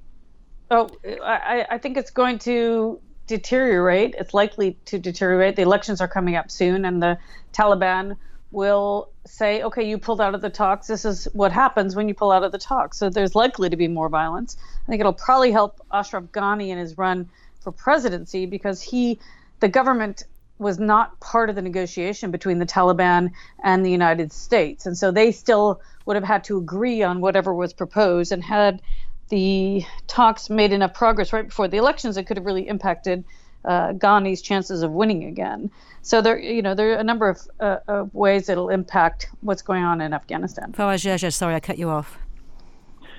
oh, 0.71 0.89
I, 1.23 1.67
I 1.69 1.77
think 1.77 1.97
it's 1.97 2.11
going 2.11 2.39
to 2.39 2.99
deteriorate. 3.27 4.15
It's 4.17 4.33
likely 4.33 4.77
to 4.85 4.97
deteriorate. 4.97 5.55
The 5.55 5.61
elections 5.61 6.01
are 6.01 6.07
coming 6.07 6.35
up 6.35 6.49
soon, 6.49 6.85
and 6.85 7.01
the 7.01 7.17
Taliban 7.53 8.15
will 8.51 9.09
say, 9.25 9.63
okay, 9.63 9.87
you 9.87 9.97
pulled 9.97 10.19
out 10.19 10.35
of 10.35 10.41
the 10.41 10.49
talks. 10.49 10.87
This 10.87 11.05
is 11.05 11.25
what 11.33 11.51
happens 11.51 11.95
when 11.95 12.07
you 12.07 12.13
pull 12.13 12.31
out 12.31 12.43
of 12.43 12.51
the 12.51 12.57
talks. 12.57 12.97
So 12.97 13.09
there's 13.09 13.35
likely 13.35 13.69
to 13.69 13.77
be 13.77 13.87
more 13.87 14.09
violence. 14.09 14.57
I 14.83 14.89
think 14.89 14.99
it'll 14.99 15.13
probably 15.13 15.51
help 15.51 15.79
Ashraf 15.91 16.23
Ghani 16.33 16.69
in 16.69 16.77
his 16.77 16.97
run 16.97 17.29
for 17.61 17.71
presidency 17.71 18.45
because 18.45 18.81
he, 18.81 19.19
the 19.59 19.69
government 19.69 20.23
was 20.59 20.79
not 20.79 21.19
part 21.19 21.49
of 21.49 21.55
the 21.55 21.61
negotiation 21.61 22.29
between 22.29 22.59
the 22.59 22.65
Taliban 22.65 23.31
and 23.63 23.85
the 23.85 23.89
United 23.89 24.31
States. 24.31 24.85
And 24.85 24.97
so 24.97 25.11
they 25.11 25.31
still 25.31 25.81
would 26.05 26.15
have 26.15 26.25
had 26.25 26.43
to 26.45 26.57
agree 26.57 27.01
on 27.03 27.21
whatever 27.21 27.53
was 27.53 27.73
proposed. 27.73 28.31
And 28.31 28.43
had 28.43 28.81
the 29.29 29.83
talks 30.07 30.49
made 30.49 30.73
enough 30.73 30.93
progress 30.93 31.31
right 31.33 31.47
before 31.47 31.67
the 31.67 31.77
elections, 31.77 32.17
it 32.17 32.27
could 32.27 32.37
have 32.37 32.45
really 32.45 32.67
impacted 32.67 33.23
uh, 33.65 33.93
Ghani's 33.93 34.41
chances 34.41 34.83
of 34.83 34.91
winning 34.91 35.25
again. 35.25 35.69
So 36.01 36.21
there, 36.21 36.39
you 36.39 36.61
know, 36.61 36.73
there 36.73 36.93
are 36.93 36.95
a 36.95 37.03
number 37.03 37.29
of, 37.29 37.39
uh, 37.59 37.77
of 37.87 38.13
ways 38.13 38.49
it'll 38.49 38.69
impact 38.69 39.27
what's 39.41 39.61
going 39.61 39.83
on 39.83 40.01
in 40.01 40.13
Afghanistan. 40.13 40.73
Fawaz 40.73 41.33
sorry, 41.33 41.55
I 41.55 41.59
cut 41.59 41.77
you 41.77 41.89
off. 41.89 42.17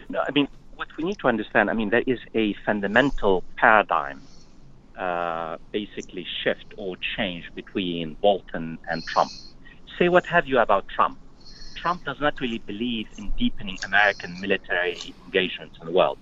No, 0.09 0.22
I 0.26 0.31
mean, 0.33 0.48
what 0.74 0.88
we 0.96 1.05
need 1.05 1.18
to 1.20 1.28
understand, 1.28 1.70
I 1.70 1.74
mean, 1.74 1.90
there 1.90 2.02
is 2.07 2.18
a 2.35 2.55
fundamental 2.66 3.44
paradigm 3.57 4.20
uh, 4.96 5.57
basically 5.70 6.26
shift 6.42 6.66
or 6.76 6.96
change 7.16 7.44
between 7.55 8.14
Bolton 8.20 8.78
and 8.90 9.05
Trump. 9.07 9.31
Say 9.98 10.09
what 10.09 10.26
have 10.26 10.46
you 10.46 10.59
about 10.59 10.88
Trump. 10.88 11.18
Trump 11.76 12.05
does 12.05 12.20
not 12.20 12.40
really 12.40 12.59
believe 12.59 13.09
in 13.16 13.31
deepening 13.38 13.78
American 13.85 14.40
military 14.40 15.00
engagements 15.24 15.78
in 15.81 15.87
the 15.87 15.92
world, 15.92 16.18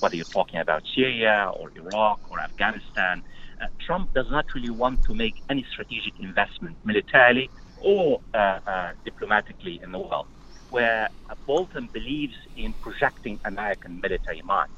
whether 0.00 0.16
you're 0.16 0.24
talking 0.24 0.58
about 0.58 0.82
Syria 0.94 1.52
or 1.54 1.70
Iraq 1.76 2.20
or 2.30 2.40
Afghanistan. 2.40 3.22
Uh, 3.64 3.68
Trump 3.86 4.12
does 4.12 4.26
not 4.30 4.44
really 4.54 4.70
want 4.70 5.02
to 5.04 5.14
make 5.14 5.34
any 5.48 5.64
strategic 5.72 6.12
investment 6.20 6.76
militarily 6.84 7.48
or 7.80 8.20
uh, 8.34 8.58
uh, 8.66 8.92
diplomatically 9.04 9.80
in 9.82 9.90
the 9.90 9.98
world, 9.98 10.26
where 10.68 11.08
Bolton 11.46 11.88
believes 11.92 12.34
in 12.56 12.74
projecting 12.82 13.40
American 13.46 14.00
military 14.02 14.42
might. 14.42 14.68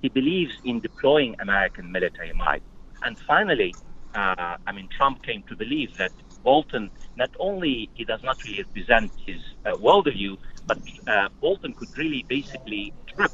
He 0.00 0.08
believes 0.08 0.52
in 0.64 0.80
deploying 0.80 1.36
American 1.40 1.92
military 1.92 2.32
might. 2.32 2.62
And 3.04 3.16
finally, 3.28 3.74
uh, 4.14 4.56
I 4.66 4.72
mean, 4.74 4.88
Trump 4.96 5.22
came 5.22 5.44
to 5.48 5.54
believe 5.54 5.90
that 5.98 6.12
Bolton 6.42 6.90
not 7.16 7.30
only 7.38 7.90
he 7.94 8.04
does 8.04 8.20
not 8.24 8.38
really 8.44 8.64
represent 8.64 9.12
his 9.24 9.40
uh, 9.64 9.76
worldview, 9.76 10.36
but 10.66 10.78
uh, 11.06 11.28
Bolton 11.40 11.74
could 11.74 11.96
really 11.96 12.24
basically 12.28 12.92
trip 13.14 13.32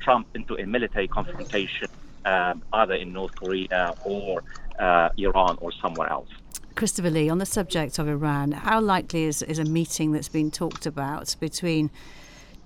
Trump 0.00 0.26
into 0.34 0.54
a 0.54 0.66
military 0.66 1.06
confrontation, 1.06 1.88
um, 2.24 2.62
either 2.72 2.94
in 2.94 3.12
North 3.12 3.34
Korea 3.36 3.94
or 4.04 4.42
uh, 4.78 5.10
Iran 5.16 5.58
or 5.60 5.72
somewhere 5.72 6.10
else. 6.10 6.28
Christopher 6.74 7.10
Lee, 7.10 7.28
on 7.28 7.38
the 7.38 7.46
subject 7.46 7.98
of 7.98 8.08
Iran, 8.08 8.52
how 8.52 8.80
likely 8.80 9.24
is, 9.24 9.42
is 9.42 9.58
a 9.58 9.64
meeting 9.64 10.12
that's 10.12 10.28
been 10.28 10.50
talked 10.50 10.86
about 10.86 11.34
between 11.40 11.90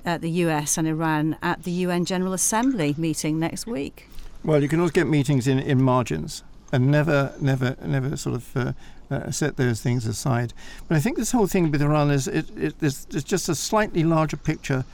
uh, 0.04 0.18
the 0.18 0.30
US 0.30 0.76
and 0.76 0.86
Iran 0.86 1.36
at 1.42 1.62
the 1.62 1.70
UN 1.70 2.04
General 2.04 2.32
Assembly 2.34 2.94
meeting 2.98 3.38
next 3.38 3.66
week? 3.66 4.08
Well, 4.44 4.62
you 4.62 4.68
can 4.68 4.80
always 4.80 4.92
get 4.92 5.06
meetings 5.06 5.46
in, 5.46 5.58
in 5.58 5.82
margins 5.82 6.42
and 6.72 6.90
never, 6.90 7.32
never, 7.40 7.76
never 7.84 8.16
sort 8.16 8.36
of 8.36 8.56
uh, 8.56 8.72
uh, 9.10 9.30
set 9.30 9.56
those 9.56 9.80
things 9.80 10.06
aside. 10.06 10.52
But 10.88 10.96
I 10.96 11.00
think 11.00 11.16
this 11.16 11.32
whole 11.32 11.46
thing 11.46 11.70
with 11.70 11.82
Iran 11.82 12.10
is 12.10 12.26
it, 12.26 12.46
it, 12.56 12.74
it's, 12.80 13.06
it's 13.10 13.24
just 13.24 13.48
a 13.48 13.54
slightly 13.54 14.02
larger 14.02 14.36
picture. 14.36 14.84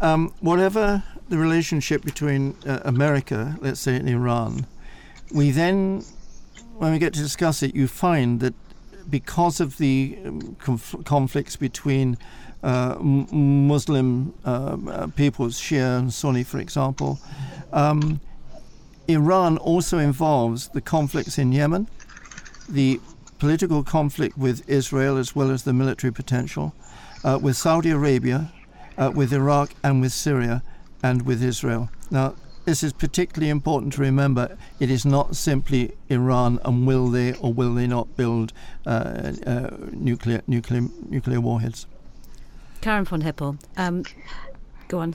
Um, 0.00 0.34
whatever 0.40 1.02
the 1.28 1.38
relationship 1.38 2.02
between 2.02 2.54
uh, 2.66 2.80
America, 2.84 3.56
let's 3.60 3.80
say, 3.80 3.96
and 3.96 4.08
Iran, 4.08 4.66
we 5.32 5.50
then, 5.50 6.04
when 6.76 6.92
we 6.92 6.98
get 6.98 7.14
to 7.14 7.20
discuss 7.20 7.62
it, 7.62 7.74
you 7.74 7.88
find 7.88 8.40
that 8.40 8.54
because 9.08 9.60
of 9.60 9.78
the 9.78 10.18
um, 10.24 10.56
conf- 10.60 10.96
conflicts 11.04 11.56
between 11.56 12.18
uh, 12.62 12.96
Muslim 13.00 14.34
um, 14.44 14.88
uh, 14.88 15.06
peoples, 15.08 15.60
Shia 15.60 15.98
and 15.98 16.12
Sunni, 16.12 16.42
for 16.42 16.58
example, 16.58 17.18
um, 17.72 18.20
Iran 19.08 19.56
also 19.58 19.98
involves 19.98 20.68
the 20.68 20.80
conflicts 20.80 21.38
in 21.38 21.52
Yemen, 21.52 21.88
the 22.68 23.00
political 23.38 23.82
conflict 23.82 24.36
with 24.36 24.68
Israel, 24.68 25.16
as 25.16 25.34
well 25.36 25.50
as 25.50 25.62
the 25.62 25.72
military 25.72 26.12
potential, 26.12 26.74
uh, 27.22 27.38
with 27.40 27.56
Saudi 27.56 27.90
Arabia, 27.90 28.52
uh, 28.98 29.12
with 29.14 29.32
Iraq, 29.32 29.72
and 29.82 30.00
with 30.00 30.12
Syria, 30.12 30.62
and 31.02 31.22
with 31.22 31.42
Israel. 31.42 31.90
Now, 32.10 32.34
this 32.64 32.82
is 32.82 32.92
particularly 32.92 33.48
important 33.48 33.92
to 33.94 34.00
remember. 34.00 34.58
It 34.80 34.90
is 34.90 35.06
not 35.06 35.36
simply 35.36 35.96
Iran 36.08 36.58
and 36.64 36.86
will 36.86 37.08
they 37.08 37.32
or 37.34 37.52
will 37.52 37.74
they 37.74 37.86
not 37.86 38.16
build 38.16 38.52
uh, 38.84 39.32
uh 39.46 39.70
nuclear, 39.92 40.42
nuclear, 40.48 40.82
nuclear 41.08 41.40
warheads. 41.40 41.86
Karen 42.80 43.04
von 43.04 43.20
Hippel, 43.20 43.56
um, 43.76 44.04
go 44.88 44.98
on. 44.98 45.14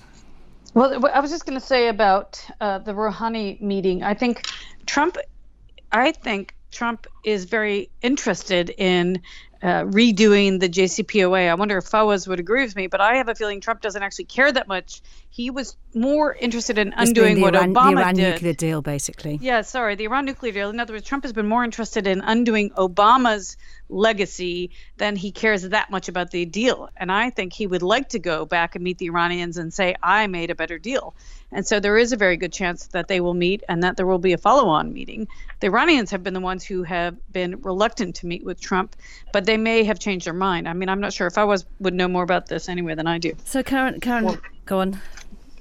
Well, 0.74 1.06
I 1.13 1.20
was 1.20 1.32
just 1.32 1.46
going 1.46 1.60
to 1.60 1.65
say 1.65 1.89
about 1.89 2.44
uh, 2.62 2.80
the 2.80 2.94
Rouhani 2.94 3.62
meeting. 3.62 4.04
I 4.04 4.13
think 4.13 4.46
Trump, 4.86 5.17
I 5.91 6.13
think 6.13 6.56
Trump 6.72 7.08
is 7.26 7.46
very 7.46 7.89
interested 8.02 8.70
in 8.78 9.22
uh, 9.63 9.84
redoing 9.84 10.60
the 10.60 10.69
JCPOA. 10.69 11.50
I 11.50 11.54
wonder 11.54 11.78
if 11.78 11.86
Fawaz 11.86 12.28
would 12.28 12.39
agree 12.39 12.63
with 12.63 12.76
me, 12.76 12.88
but 12.88 13.02
I 13.02 13.15
have 13.15 13.30
a 13.30 13.36
feeling 13.36 13.62
Trump 13.62 13.82
doesn't 13.82 14.02
actually 14.02 14.26
care 14.26 14.52
that 14.52 14.67
much. 14.67 15.02
He 15.34 15.50
was 15.50 15.76
more 15.94 16.36
interested 16.36 16.78
in 16.78 16.94
undoing 16.96 17.41
what 17.41 17.56
Iran, 17.56 17.74
Obama 17.74 17.96
the 17.96 18.02
Iran 18.02 18.15
did. 18.15 18.34
nuclear 18.34 18.54
deal, 18.54 18.82
basically. 18.82 19.39
Yeah, 19.41 19.62
sorry, 19.62 19.96
the 19.96 20.06
Iran 20.06 20.26
nuclear 20.26 20.52
deal. 20.52 20.70
In 20.70 20.80
other 20.80 20.94
words, 20.94 21.06
Trump 21.06 21.24
has 21.24 21.34
been 21.34 21.48
more 21.48 21.63
interested 21.63 22.08
in 22.08 22.22
undoing 22.22 22.70
Obama's 22.72 23.58
legacy 23.89 24.72
than 24.98 25.15
he 25.15 25.32
cares 25.32 25.63
that 25.63 25.89
much 25.89 26.08
about 26.08 26.32
the 26.32 26.46
deal. 26.46 26.89
And 26.96 27.12
I 27.12 27.30
think 27.30 27.54
he 27.54 27.67
would 27.67 27.82
like 27.82 28.10
to 28.10 28.20
go 28.20 28.46
back 28.46 28.76
and 28.76 28.84
meet 28.84 29.00
the 29.00 29.08
Iranians 29.08 29.58
and 29.58 29.74
say, 29.74 29.96
I 30.02 30.28
made 30.28 30.50
a 30.50 30.56
better 30.56 30.78
deal. 30.78 31.13
And 31.52 31.67
so 31.67 31.82
there 31.82 31.98
is 31.98 32.13
a 32.13 32.17
very 32.17 32.38
good 32.38 32.54
chance 32.54 32.88
that 32.88 33.10
they 33.10 33.20
will 33.20 33.34
meet 33.34 33.63
and 33.67 33.84
that 33.84 33.98
there 33.98 34.08
will 34.08 34.20
be 34.20 34.32
a 34.32 34.38
follow 34.38 34.70
on 34.70 34.94
meeting. 34.94 35.28
The 35.60 35.67
Iranians 35.67 36.12
have 36.12 36.24
been 36.24 36.34
the 36.34 36.39
ones 36.39 36.63
who 36.63 36.84
have 36.84 37.02
have 37.02 37.34
been 37.34 37.62
reluctant 37.62 38.15
to 38.15 38.28
meet 38.28 38.44
with 38.44 38.60
Trump, 38.60 38.96
but 39.34 39.46
they 39.46 39.58
may 39.58 39.84
have 39.84 40.00
changed 40.00 40.26
their 40.26 40.34
mind. 40.34 40.67
I 40.67 40.74
mean, 40.74 40.89
I'm 40.89 41.00
not 41.00 41.13
sure 41.13 41.28
if 41.28 41.34
Fawaz 41.34 41.65
would 41.80 41.94
know 41.94 42.08
more 42.08 42.24
about 42.24 42.48
this 42.48 42.70
anyway 42.70 42.96
than 42.96 43.08
I 43.08 43.17
do. 43.17 43.34
So, 43.46 43.63
Karen, 43.63 44.00
Karen, 44.00 44.26
well, 44.26 44.38
go 44.71 44.79
on. 44.79 45.01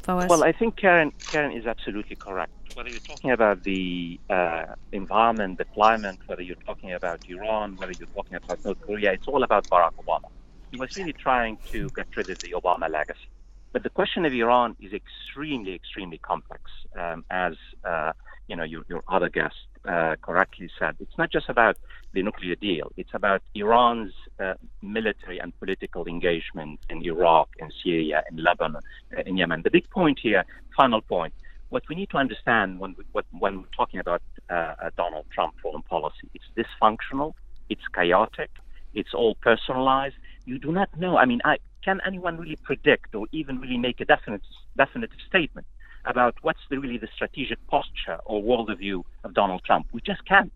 Fawaz. 0.04 0.28
Well, 0.28 0.44
I 0.44 0.52
think 0.52 0.76
Karen 0.76 1.10
Karen 1.30 1.52
is 1.60 1.66
absolutely 1.66 2.16
correct. 2.26 2.52
Whether 2.74 2.90
you're 2.90 3.08
talking 3.12 3.32
about 3.32 3.64
the 3.64 4.20
uh, 4.30 4.66
environment, 4.92 5.58
the 5.58 5.68
climate, 5.78 6.18
whether 6.28 6.44
you're 6.48 6.64
talking 6.70 6.92
about 6.92 7.18
Iran, 7.34 7.76
whether 7.78 7.94
you're 7.98 8.14
talking 8.18 8.36
about 8.42 8.58
North 8.64 8.80
Korea, 8.86 9.10
it's 9.16 9.26
all 9.26 9.42
about 9.42 9.68
Barack 9.68 9.96
Obama. 10.02 10.28
He 10.70 10.76
was 10.78 10.90
really 10.96 11.16
trying 11.26 11.58
to 11.72 11.90
get 11.98 12.06
rid 12.16 12.30
of 12.30 12.38
the 12.44 12.52
Obama 12.60 12.88
legacy. 12.88 13.30
But 13.72 13.82
the 13.82 13.90
question 13.90 14.24
of 14.24 14.32
Iran 14.32 14.76
is 14.86 14.92
extremely, 14.92 15.74
extremely 15.74 16.18
complex, 16.18 16.62
um, 16.96 17.24
as 17.30 17.54
uh, 17.84 18.12
you 18.48 18.54
know 18.56 18.66
your, 18.72 18.82
your 18.88 19.02
other 19.08 19.28
guest 19.28 19.69
uh, 19.88 20.16
correctly 20.22 20.70
said. 20.78 20.96
It's 21.00 21.16
not 21.16 21.30
just 21.30 21.48
about 21.48 21.76
the 22.12 22.22
nuclear 22.22 22.56
deal. 22.56 22.92
It's 22.96 23.14
about 23.14 23.42
Iran's 23.54 24.12
uh, 24.38 24.54
military 24.82 25.38
and 25.38 25.56
political 25.58 26.06
engagement 26.06 26.80
in 26.88 27.02
Iraq, 27.02 27.48
in 27.58 27.70
Syria, 27.82 28.22
in 28.30 28.42
Lebanon, 28.42 28.82
uh, 29.16 29.22
in 29.26 29.36
Yemen. 29.36 29.62
The 29.62 29.70
big 29.70 29.88
point 29.90 30.18
here, 30.20 30.44
final 30.76 31.00
point, 31.00 31.32
what 31.68 31.84
we 31.88 31.94
need 31.94 32.10
to 32.10 32.16
understand 32.16 32.80
when 32.80 32.94
we, 32.98 33.04
what, 33.12 33.24
when 33.38 33.58
we're 33.58 33.76
talking 33.76 34.00
about 34.00 34.22
uh, 34.48 34.90
Donald 34.96 35.26
Trump 35.32 35.54
foreign 35.62 35.82
policy, 35.82 36.28
it's 36.34 36.44
dysfunctional, 36.56 37.34
it's 37.68 37.86
chaotic, 37.94 38.50
it's 38.94 39.14
all 39.14 39.36
personalized. 39.36 40.16
You 40.44 40.58
do 40.58 40.72
not 40.72 40.88
know. 40.98 41.16
I 41.16 41.26
mean, 41.26 41.40
I, 41.44 41.58
can 41.84 42.00
anyone 42.04 42.36
really 42.38 42.56
predict 42.56 43.14
or 43.14 43.26
even 43.32 43.60
really 43.60 43.78
make 43.78 44.00
a 44.00 44.04
definite 44.04 44.42
definitive 44.76 45.18
statement 45.28 45.66
about 46.04 46.34
what's 46.42 46.60
the, 46.70 46.78
really 46.78 46.98
the 46.98 47.08
strategic 47.14 47.64
posture 47.66 48.18
or 48.24 48.42
worldview 48.42 49.02
of 49.24 49.34
Donald 49.34 49.62
Trump? 49.64 49.86
We 49.92 50.00
just 50.00 50.24
can't. 50.24 50.52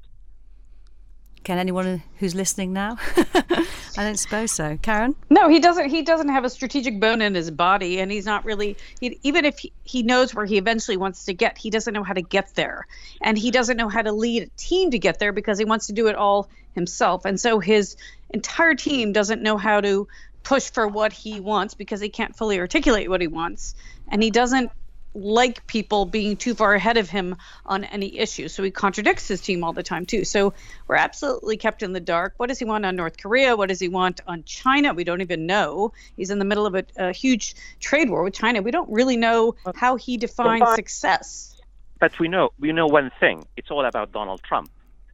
Can 1.44 1.58
anyone 1.58 2.02
who's 2.16 2.34
listening 2.34 2.72
now? 2.72 2.96
I 3.16 4.02
don't 4.02 4.18
suppose 4.18 4.50
so. 4.50 4.78
Karen? 4.80 5.14
No, 5.28 5.50
he 5.50 5.60
doesn't. 5.60 5.90
He 5.90 6.00
doesn't 6.00 6.30
have 6.30 6.44
a 6.44 6.48
strategic 6.48 6.98
bone 6.98 7.20
in 7.20 7.34
his 7.34 7.50
body, 7.50 8.00
and 8.00 8.10
he's 8.10 8.24
not 8.24 8.46
really. 8.46 8.78
He, 8.98 9.18
even 9.22 9.44
if 9.44 9.58
he, 9.58 9.70
he 9.84 10.02
knows 10.02 10.34
where 10.34 10.46
he 10.46 10.56
eventually 10.56 10.96
wants 10.96 11.26
to 11.26 11.34
get, 11.34 11.58
he 11.58 11.68
doesn't 11.68 11.92
know 11.92 12.02
how 12.02 12.14
to 12.14 12.22
get 12.22 12.54
there, 12.54 12.86
and 13.20 13.36
he 13.36 13.50
doesn't 13.50 13.76
know 13.76 13.90
how 13.90 14.00
to 14.00 14.10
lead 14.10 14.44
a 14.44 14.46
team 14.56 14.90
to 14.92 14.98
get 14.98 15.18
there 15.18 15.32
because 15.32 15.58
he 15.58 15.66
wants 15.66 15.88
to 15.88 15.92
do 15.92 16.06
it 16.06 16.16
all 16.16 16.48
himself, 16.72 17.26
and 17.26 17.38
so 17.38 17.60
his 17.60 17.96
entire 18.30 18.74
team 18.74 19.12
doesn't 19.12 19.42
know 19.42 19.58
how 19.58 19.82
to 19.82 20.08
push 20.44 20.70
for 20.70 20.88
what 20.88 21.12
he 21.12 21.40
wants 21.40 21.74
because 21.74 22.00
he 22.00 22.08
can't 22.08 22.34
fully 22.34 22.58
articulate 22.58 23.10
what 23.10 23.20
he 23.20 23.26
wants, 23.26 23.74
and 24.08 24.22
he 24.22 24.30
doesn't 24.30 24.70
like 25.14 25.66
people 25.66 26.04
being 26.04 26.36
too 26.36 26.54
far 26.54 26.74
ahead 26.74 26.96
of 26.96 27.08
him 27.08 27.36
on 27.64 27.84
any 27.84 28.18
issue. 28.18 28.48
So 28.48 28.62
he 28.62 28.70
contradicts 28.70 29.28
his 29.28 29.40
team 29.40 29.62
all 29.62 29.72
the 29.72 29.82
time 29.82 30.06
too. 30.06 30.24
So 30.24 30.54
we're 30.88 30.96
absolutely 30.96 31.56
kept 31.56 31.82
in 31.82 31.92
the 31.92 32.00
dark. 32.00 32.34
What 32.36 32.48
does 32.48 32.58
he 32.58 32.64
want 32.64 32.84
on 32.84 32.96
North 32.96 33.16
Korea? 33.16 33.56
What 33.56 33.68
does 33.68 33.80
he 33.80 33.88
want 33.88 34.20
on 34.26 34.42
China? 34.44 34.92
We 34.92 35.04
don't 35.04 35.20
even 35.20 35.46
know. 35.46 35.92
He's 36.16 36.30
in 36.30 36.38
the 36.38 36.44
middle 36.44 36.66
of 36.66 36.74
a, 36.74 36.84
a 36.96 37.12
huge 37.12 37.54
trade 37.80 38.10
war 38.10 38.24
with 38.24 38.34
China. 38.34 38.60
We 38.60 38.72
don't 38.72 38.90
really 38.90 39.16
know 39.16 39.54
how 39.74 39.96
he 39.96 40.16
defines 40.16 40.74
success. 40.74 41.60
But 42.00 42.18
we 42.18 42.28
know 42.28 42.50
we 42.58 42.72
know 42.72 42.86
one 42.86 43.10
thing. 43.20 43.46
It's 43.56 43.70
all 43.70 43.84
about 43.86 44.12
Donald 44.12 44.42
Trump. 44.42 44.70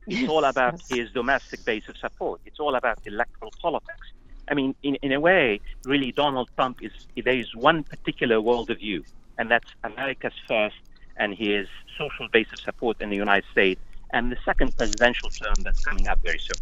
It's 0.07 0.29
all 0.29 0.45
about 0.55 0.81
yes. 0.89 0.99
his 0.99 1.13
domestic 1.13 1.65
base 1.65 1.89
of 1.89 1.97
support. 1.99 2.41
It's 2.47 2.59
all 2.59 2.75
about 2.75 2.99
electoral 3.07 3.53
politics. 3.61 4.13
I 4.49 4.55
mean, 4.55 4.75
in, 4.83 4.97
in 4.97 5.13
a 5.13 5.21
way, 5.21 5.61
really, 5.85 6.11
Donald 6.11 6.51
Trump 6.57 6.83
is 6.83 6.91
there 7.23 7.39
is 7.39 7.55
one 7.55 7.85
particular 7.85 8.37
worldview 8.37 9.05
and 9.41 9.51
that's 9.51 9.71
America's 9.85 10.35
first 10.47 10.77
and 11.17 11.35
his 11.35 11.67
social 11.97 12.29
base 12.29 12.47
of 12.53 12.61
support 12.61 13.01
in 13.01 13.09
the 13.09 13.17
United 13.17 13.49
States, 13.51 13.81
and 14.13 14.31
the 14.31 14.37
second 14.45 14.77
presidential 14.77 15.31
term 15.31 15.55
that's 15.65 15.83
coming 15.83 16.07
up 16.09 16.23
very 16.23 16.39
soon. 16.39 16.61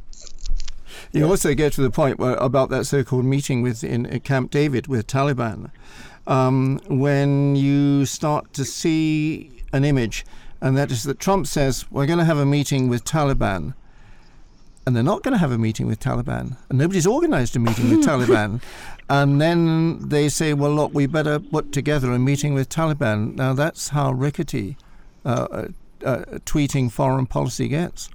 You 1.13 1.27
also 1.27 1.55
get 1.55 1.73
to 1.75 1.83
the 1.83 1.91
point 1.91 2.19
where, 2.19 2.35
about 2.37 2.71
that 2.71 2.85
so-called 2.87 3.25
meeting 3.25 3.63
with 3.63 3.83
in 3.83 4.21
Camp 4.21 4.53
David 4.53 4.87
with 4.87 5.07
Taliban, 5.09 5.71
um, 6.29 6.81
when 6.87 7.57
you 7.57 8.07
start 8.07 8.53
to 8.55 8.65
see 8.65 9.51
an 9.73 9.85
image, 9.85 10.25
and 10.61 10.77
that 10.77 10.93
is 10.93 11.03
that 11.03 11.19
Trump 11.19 11.49
says 11.49 11.85
we're 11.91 12.07
going 12.07 12.21
to 12.21 12.25
have 12.25 12.39
a 12.39 12.47
meeting 12.47 12.89
with 12.89 13.05
Taliban, 13.05 13.75
and 14.89 14.97
they're 14.97 15.03
not 15.03 15.23
going 15.23 15.33
to 15.33 15.39
have 15.39 15.53
a 15.53 15.59
meeting 15.59 15.87
with 15.87 16.01
Taliban, 16.01 16.57
and 16.71 16.79
nobody's 16.79 17.07
organised 17.07 17.55
a 17.57 17.59
meeting 17.59 17.91
with 17.91 17.99
Taliban. 18.07 18.63
And 19.11 19.39
then 19.39 20.09
they 20.09 20.31
say, 20.31 20.55
well, 20.55 20.71
look, 20.71 20.95
we 20.95 21.05
better 21.05 21.39
put 21.39 21.73
together 21.73 22.11
a 22.11 22.19
meeting 22.19 22.55
with 22.55 22.71
Taliban. 22.71 23.35
Now, 23.37 23.53
that's 23.53 23.91
how 23.91 24.13
rickety 24.13 24.79
uh, 25.27 25.29
uh, 25.29 25.69
uh 26.07 26.25
tweeting 26.47 26.91
foreign 26.91 27.27
policy 27.27 27.69
gets. 27.69 28.09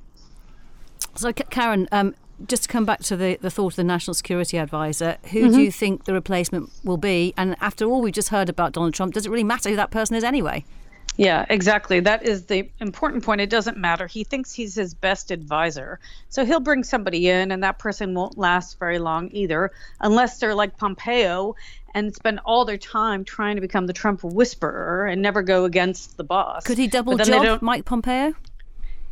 So, 1.14 1.32
Karen, 1.32 1.88
um, 1.92 2.16
just 2.48 2.64
to 2.64 2.70
come 2.70 2.86
back 2.86 3.02
to 3.04 3.16
the, 3.16 3.38
the 3.40 3.52
thought 3.52 3.74
of 3.74 3.76
the 3.76 3.84
National 3.84 4.16
Security 4.16 4.58
Advisor, 4.58 5.18
who 5.26 5.44
mm-hmm. 5.44 5.54
do 5.54 5.62
you 5.62 5.72
think 5.72 6.06
the 6.06 6.14
replacement 6.14 6.72
will 6.84 6.98
be? 6.98 7.36
And 7.38 7.56
after 7.62 7.86
all 7.86 8.02
we've 8.02 8.16
just 8.16 8.30
heard 8.30 8.50
about 8.50 8.72
Donald 8.72 8.96
Trump, 8.96 9.14
does 9.14 9.28
it 9.28 9.30
really 9.30 9.44
matter 9.44 9.70
who 9.70 9.76
that 9.76 9.92
person 9.92 10.16
is 10.16 10.24
anyway? 10.24 10.66
Yeah, 11.16 11.46
exactly. 11.48 12.00
That 12.00 12.24
is 12.24 12.46
the 12.46 12.70
important 12.80 13.24
point. 13.24 13.42
It 13.42 13.50
doesn't 13.50 13.78
matter. 13.78 14.08
He 14.08 14.24
thinks 14.24 14.52
he's 14.52 14.74
his 14.74 14.94
best 14.94 15.30
advisor. 15.30 16.00
So 16.30 16.44
he'll 16.44 16.60
bring 16.60 16.84
somebody 16.84 17.30
in, 17.30 17.52
and 17.52 17.64
that 17.64 17.78
person 17.78 18.16
won't 18.16 18.38
last 18.38 18.80
very 18.80 18.98
long 19.00 19.30
either, 19.32 19.72
unless 20.00 20.40
they're 20.40 20.56
like 20.56 20.78
Pompeo 20.78 21.56
and 21.94 22.16
spend 22.16 22.40
all 22.46 22.66
their 22.66 22.78
time 22.78 23.24
trying 23.24 23.56
to 23.56 23.62
become 23.62 23.86
the 23.86 23.94
Trump 23.94 24.24
whisperer 24.24 25.06
and 25.06 25.22
never 25.22 25.44
go 25.44 25.66
against 25.66 26.18
the 26.18 26.24
boss. 26.24 26.64
Could 26.64 26.80
he 26.80 26.88
double 26.88 27.18
job 27.18 27.62
Mike 27.62 27.86
Pompeo? 27.86 28.34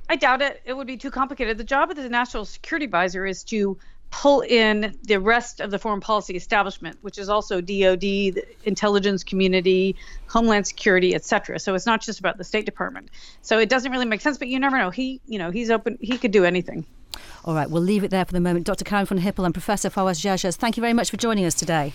I 0.10 0.16
doubt 0.16 0.42
it. 0.42 0.62
It 0.66 0.74
would 0.74 0.88
be 0.88 0.98
too 0.98 1.12
complicated. 1.12 1.58
The 1.58 1.64
job 1.64 1.92
of 1.92 1.96
the 1.96 2.10
national 2.10 2.46
security 2.46 2.86
advisor 2.86 3.26
is 3.26 3.44
to 3.46 3.78
pull 4.12 4.42
in 4.42 4.96
the 5.04 5.20
rest 5.20 5.60
of 5.60 5.72
the 5.72 5.80
foreign 5.80 6.02
policy 6.02 6.36
establishment, 6.36 6.98
which 7.02 7.18
is 7.18 7.30
also 7.30 7.62
DoD, 7.62 8.00
the 8.00 8.46
intelligence 8.66 9.24
community, 9.24 9.96
Homeland 10.28 10.68
Security, 10.68 11.16
etc. 11.16 11.60
So 11.60 11.74
it's 11.74 11.86
not 11.86 12.02
just 12.02 12.20
about 12.20 12.38
the 12.38 12.44
State 12.44 12.66
Department. 12.66 13.10
So 13.42 13.58
it 13.58 13.70
doesn't 13.70 13.92
really 13.92 14.06
make 14.06 14.22
sense, 14.22 14.38
but 14.38 14.50
you 14.50 14.60
never 14.60 14.78
know. 14.78 14.90
He, 14.90 15.22
you 15.26 15.40
know, 15.40 15.50
he's 15.50 15.72
open. 15.72 15.98
He 16.02 16.18
could 16.18 16.32
do 16.32 16.46
anything. 16.46 16.86
All 17.44 17.56
right, 17.56 17.70
we'll 17.70 17.82
leave 17.82 18.04
it 18.04 18.12
there 18.12 18.26
for 18.26 18.34
the 18.34 18.40
moment. 18.40 18.66
Dr. 18.66 18.84
Karen 18.86 19.06
von 19.06 19.18
Hippel 19.18 19.46
and 19.46 19.54
Professor 19.54 19.90
Fawaz 19.90 20.22
Gerges, 20.22 20.56
thank 20.56 20.78
you 20.78 20.82
very 20.82 20.94
much 20.94 21.10
for 21.10 21.18
joining 21.18 21.46
us 21.46 21.56
today. 21.56 21.94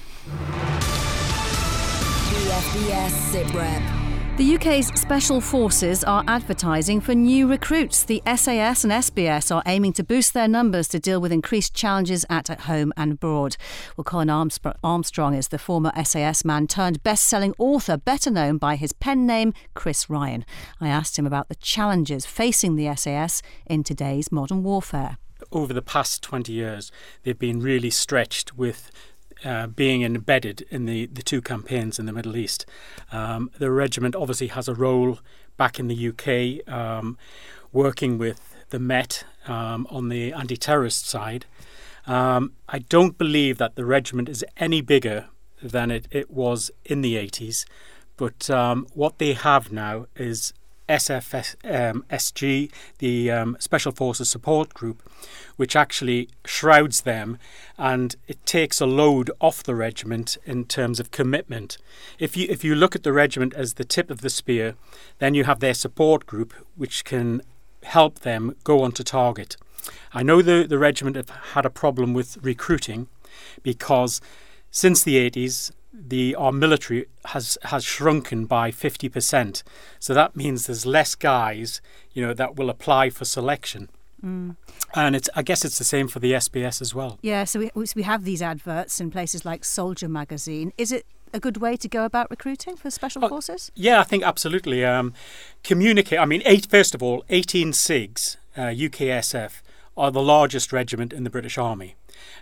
The 4.37 4.57
UK's 4.57 4.89
special 5.01 5.41
forces 5.41 6.05
are 6.05 6.23
advertising 6.29 7.01
for 7.01 7.15
new 7.15 7.49
recruits. 7.49 8.05
The 8.05 8.21
SAS 8.27 8.85
and 8.85 8.93
SBS 8.93 9.55
are 9.55 9.63
aiming 9.65 9.95
to 9.95 10.05
boost 10.05 10.35
their 10.35 10.47
numbers 10.47 10.89
to 10.89 10.99
deal 10.99 11.23
with 11.23 11.33
increased 11.33 11.73
challenges 11.73 12.27
at 12.29 12.49
home 12.49 12.93
and 12.99 13.13
abroad. 13.13 13.57
Well, 13.97 14.05
Colin 14.05 14.29
Armstrong 14.29 15.33
is 15.33 15.49
the 15.49 15.59
former 15.59 15.91
SAS 16.05 16.45
man 16.45 16.67
turned 16.67 17.03
best 17.03 17.25
selling 17.25 17.55
author, 17.59 17.97
better 17.97 18.31
known 18.31 18.59
by 18.59 18.77
his 18.77 18.93
pen 18.93 19.27
name, 19.27 19.55
Chris 19.73 20.11
Ryan. 20.11 20.45
I 20.83 20.89
asked 20.89 21.19
him 21.19 21.27
about 21.27 21.49
the 21.49 21.55
challenges 21.55 22.27
facing 22.27 22.77
the 22.77 22.95
SAS 22.95 23.41
in 23.65 23.85
today's 23.85 24.31
modern 24.31 24.63
warfare. 24.63 25.17
Over 25.51 25.73
the 25.73 25.81
past 25.81 26.23
20 26.23 26.53
years, 26.53 26.93
they've 27.23 27.39
been 27.39 27.61
really 27.61 27.89
stretched 27.91 28.55
with 28.55 28.91
uh, 29.45 29.67
being 29.67 30.03
embedded 30.03 30.63
in 30.71 30.87
the, 30.87 31.07
the 31.07 31.23
two 31.23 31.41
campaigns 31.41 31.99
in 31.99 32.07
the 32.07 32.13
Middle 32.13 32.37
East. 32.37 32.67
Um, 33.13 33.51
the 33.59 33.71
regiment 33.71 34.15
obviously 34.15 34.49
has 34.49 34.69
a 34.69 34.75
role 34.75 35.19
back 35.57 35.79
in 35.79 35.89
the 35.89 36.09
UK, 36.09 36.73
um, 36.73 37.19
working 37.73 38.19
with 38.19 38.55
the 38.71 38.79
Met 38.79 39.25
um, 39.47 39.87
on 39.91 40.09
the 40.09 40.33
anti 40.33 40.57
terrorist 40.57 41.07
side. 41.07 41.47
Um, 42.07 42.53
I 42.69 42.79
don't 42.79 43.19
believe 43.19 43.59
that 43.59 43.75
the 43.75 43.85
regiment 43.85 44.29
is 44.29 44.45
any 44.57 44.81
bigger 44.81 45.27
than 45.63 45.91
it, 45.91 46.07
it 46.11 46.31
was 46.31 46.71
in 46.85 47.01
the 47.01 47.17
80s, 47.17 47.65
but 48.17 48.49
um, 48.51 48.87
what 48.95 49.19
they 49.19 49.33
have 49.33 49.73
now 49.73 50.07
is 50.15 50.53
SFSG, 50.89 52.63
um, 52.63 52.69
the 52.99 53.31
um, 53.31 53.57
Special 53.59 53.93
Forces 53.93 54.31
Support 54.31 54.75
Group, 54.75 55.03
which 55.57 55.75
actually 55.75 56.29
shrouds 56.45 57.03
them 57.03 57.39
and 57.77 58.17
it 58.29 58.45
takes 58.47 58.81
a 58.81 58.87
load 58.87 59.31
off 59.41 59.63
the 59.63 59.75
regiment 59.75 60.37
in 60.45 60.65
terms 60.65 61.01
of 61.01 61.11
commitment. 61.11 61.79
If 62.19 62.37
you 62.37 62.47
if 62.49 62.63
you 62.65 62.75
look 62.75 62.95
at 62.95 63.03
the 63.03 63.13
regiment 63.13 63.55
as 63.55 63.75
the 63.75 63.85
tip 63.85 64.11
of 64.11 64.21
the 64.21 64.31
spear, 64.31 64.75
then 65.19 65.35
you 65.35 65.45
have 65.45 65.61
their 65.61 65.75
support 65.75 66.27
group, 66.27 66.53
which 66.77 67.05
can 67.05 67.43
help 67.83 68.21
them 68.21 68.55
go 68.65 68.83
on 68.83 68.93
to 68.93 69.05
target. 69.05 69.57
I 70.13 70.23
know 70.23 70.43
the, 70.43 70.67
the 70.69 70.79
regiment 70.79 71.17
have 71.17 71.31
had 71.31 71.65
a 71.65 71.71
problem 71.71 72.13
with 72.13 72.39
recruiting 72.43 73.09
because 73.63 74.21
since 74.71 75.03
the 75.03 75.31
80s, 75.31 75.71
the 75.99 76.35
our 76.35 76.53
military 76.53 77.07
has 77.27 77.59
has 77.65 77.85
shrunken 77.85 78.47
by 78.47 78.71
50%. 78.71 79.63
So 79.99 80.15
that 80.15 80.37
means 80.37 80.67
there's 80.67 80.87
less 80.87 81.15
guys, 81.15 81.81
you 82.13 82.25
know, 82.25 82.35
that 82.35 82.57
will 82.57 82.71
apply 82.71 83.11
for 83.11 83.25
selection. 83.25 83.89
Mm. 84.25 84.57
And 84.95 85.15
it's, 85.15 85.29
I 85.35 85.43
guess 85.43 85.65
it's 85.65 85.79
the 85.79 85.85
same 85.85 86.09
for 86.09 86.21
the 86.21 86.33
SBS 86.33 86.81
as 86.81 86.95
well. 86.95 87.19
Yeah, 87.23 87.45
so 87.45 87.61
we, 87.75 87.87
we 87.95 88.03
have 88.03 88.25
these 88.25 88.43
adverts 88.43 89.01
in 89.01 89.11
places 89.11 89.45
like 89.45 89.65
Soldier 89.65 90.09
magazine. 90.09 90.73
Is 90.79 90.91
it 90.91 91.07
a 91.33 91.41
good 91.41 91.59
way 91.59 91.77
to 91.77 91.89
go 91.89 92.05
about 92.05 92.31
recruiting 92.31 92.77
for 92.77 92.91
special 92.91 93.25
oh, 93.25 93.29
forces? 93.29 93.71
Yeah, 93.75 94.01
I 94.01 94.05
think 94.05 94.23
absolutely. 94.23 94.85
Um, 94.85 95.13
communicate. 95.63 96.19
I 96.19 96.25
mean, 96.25 96.43
eight, 96.45 96.67
first 96.67 96.95
of 96.95 97.03
all, 97.03 97.25
18 97.29 97.73
SIGs, 97.73 98.37
uh, 98.57 98.61
UKSF, 98.63 99.61
are 99.97 100.11
the 100.11 100.23
largest 100.23 100.73
regiment 100.73 101.13
in 101.13 101.25
the 101.25 101.31
British 101.31 101.59
Army. 101.59 101.97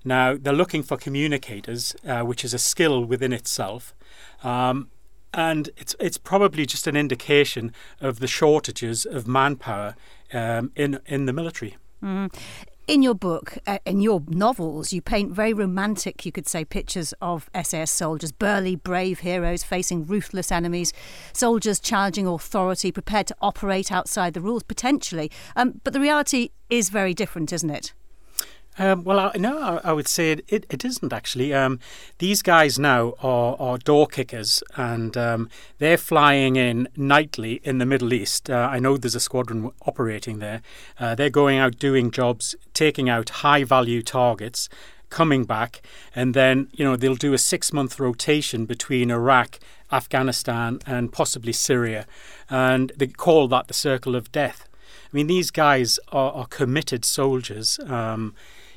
Now, 0.05 0.37
they're 0.37 0.53
looking 0.53 0.83
for 0.83 0.97
communicators, 0.97 1.95
uh, 2.07 2.23
which 2.23 2.45
is 2.45 2.55
a 2.55 2.59
skill 2.59 3.05
within 3.05 3.33
itself. 3.33 3.95
Um, 4.43 4.91
and 5.33 5.71
it's 5.77 5.97
it's 5.99 6.17
probably 6.17 6.65
just 6.65 6.87
an 6.87 6.97
indication 6.97 7.73
of 8.01 8.21
the 8.21 8.29
shortages 8.29 9.05
of 9.05 9.27
manpower 9.27 9.97
um, 10.33 10.71
in 10.77 11.01
in 11.07 11.27
the 11.27 11.33
military. 11.33 11.77
Mm. 12.03 12.33
In 12.87 13.03
your 13.03 13.15
book, 13.15 13.57
uh, 13.67 13.79
in 13.87 14.03
your 14.03 14.23
novels, 14.29 14.93
you 14.93 15.01
paint 15.01 15.33
very 15.33 15.55
romantic, 15.55 16.27
you 16.27 16.31
could 16.31 16.47
say, 16.47 16.67
pictures 16.67 17.15
of 17.23 17.49
SAS 17.63 17.91
soldiers, 17.91 18.31
burly, 18.31 18.77
brave 18.77 19.21
heroes 19.21 19.65
facing 19.65 20.05
ruthless 20.05 20.53
enemies, 20.53 20.93
soldiers 21.33 21.81
challenging 21.81 22.27
authority, 22.27 22.93
prepared 22.93 23.27
to 23.29 23.37
operate 23.41 23.91
outside 23.91 24.35
the 24.35 24.43
rules, 24.43 24.63
potentially. 24.63 25.31
Um, 25.57 25.81
but 25.83 25.95
the 25.95 26.01
reality 26.01 26.51
is 26.69 26.91
very 26.91 27.15
different, 27.15 27.55
isn't 27.55 27.71
it? 27.71 27.95
Um, 28.77 29.05
well, 29.05 29.21
I, 29.21 29.39
no, 29.39 29.81
I, 29.85 29.93
would 29.93 30.09
say 30.09 30.33
it, 30.33 30.67
it, 30.69 30.85
isn't 30.85 31.13
actually. 31.13 31.55
Um, 31.55 31.79
these 32.19 32.43
guys 32.43 32.77
now 32.77 33.15
are, 33.23 33.57
are 33.61 33.79
door 33.79 34.09
kickers 34.09 34.65
and 34.75 35.17
um, 35.17 35.49
they're 35.79 35.97
flying 35.97 36.57
in 36.57 36.89
nightly 36.97 37.61
in 37.63 37.79
the 37.79 37.87
Middle 37.87 38.13
East. 38.13 38.51
Uh, 38.51 38.69
I 38.71 38.81
know 38.81 38.97
there's 38.97 39.15
a 39.15 39.21
squadron 39.21 39.71
operating 39.87 40.41
there. 40.41 40.61
Uh, 40.99 41.15
they're 41.15 41.31
going 41.31 41.57
out 41.57 41.79
doing 41.79 42.11
jobs, 42.11 42.57
taking 42.73 43.09
out 43.09 43.29
high 43.29 43.63
value 43.63 44.03
targets, 44.03 44.69
coming 45.09 45.45
back, 45.45 45.81
and 46.13 46.35
then, 46.35 46.69
you 46.73 46.85
know, 46.85 46.97
they'll 46.97 47.15
do 47.15 47.33
a 47.33 47.39
six 47.39 47.73
month 47.73 48.01
rotation 48.01 48.67
between 48.67 49.13
Iraq, 49.13 49.61
Afghanistan, 49.93 50.81
and 50.85 51.13
possibly 51.13 51.53
Syria. 51.53 52.07
And 52.51 52.91
they 52.97 53.07
call 53.07 53.47
that 53.49 53.69
the 53.69 53.75
circle 53.75 54.17
of 54.17 54.33
death. 54.33 54.69
I 55.05 55.17
mean, 55.17 55.29
these 55.29 55.53
guys 55.53 56.01
are, 56.11 56.33
are 56.33 56.47
committed 56.47 57.05
soldiers. 57.05 57.79
Um, 57.87 58.35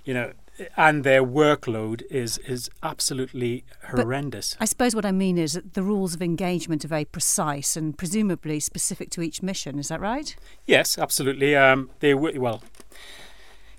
you 0.08 0.14
know, 0.14 0.32
and 0.76 1.04
their 1.04 1.24
workload 1.24 2.02
is 2.10 2.38
is 2.40 2.70
absolutely 2.82 3.66
horrendous. 3.92 4.56
But 4.56 4.64
I 4.64 4.66
suppose 4.66 4.96
what 4.96 5.06
I 5.06 5.12
mean 5.12 5.38
is 5.38 5.54
that 5.54 5.74
the 5.74 5.84
rules 5.84 6.16
of 6.16 6.22
engagement 6.22 6.86
are 6.86 6.88
very 6.88 7.06
precise 7.06 7.76
and 7.76 7.96
presumably 7.96 8.60
specific 8.60 9.10
to 9.12 9.22
each 9.22 9.44
mission. 9.44 9.78
Is 9.78 9.90
that 9.90 10.00
right? 10.00 10.36
Yes, 10.66 10.98
absolutely. 10.98 11.56
Um, 11.56 11.90
they 12.00 12.14
well. 12.14 12.64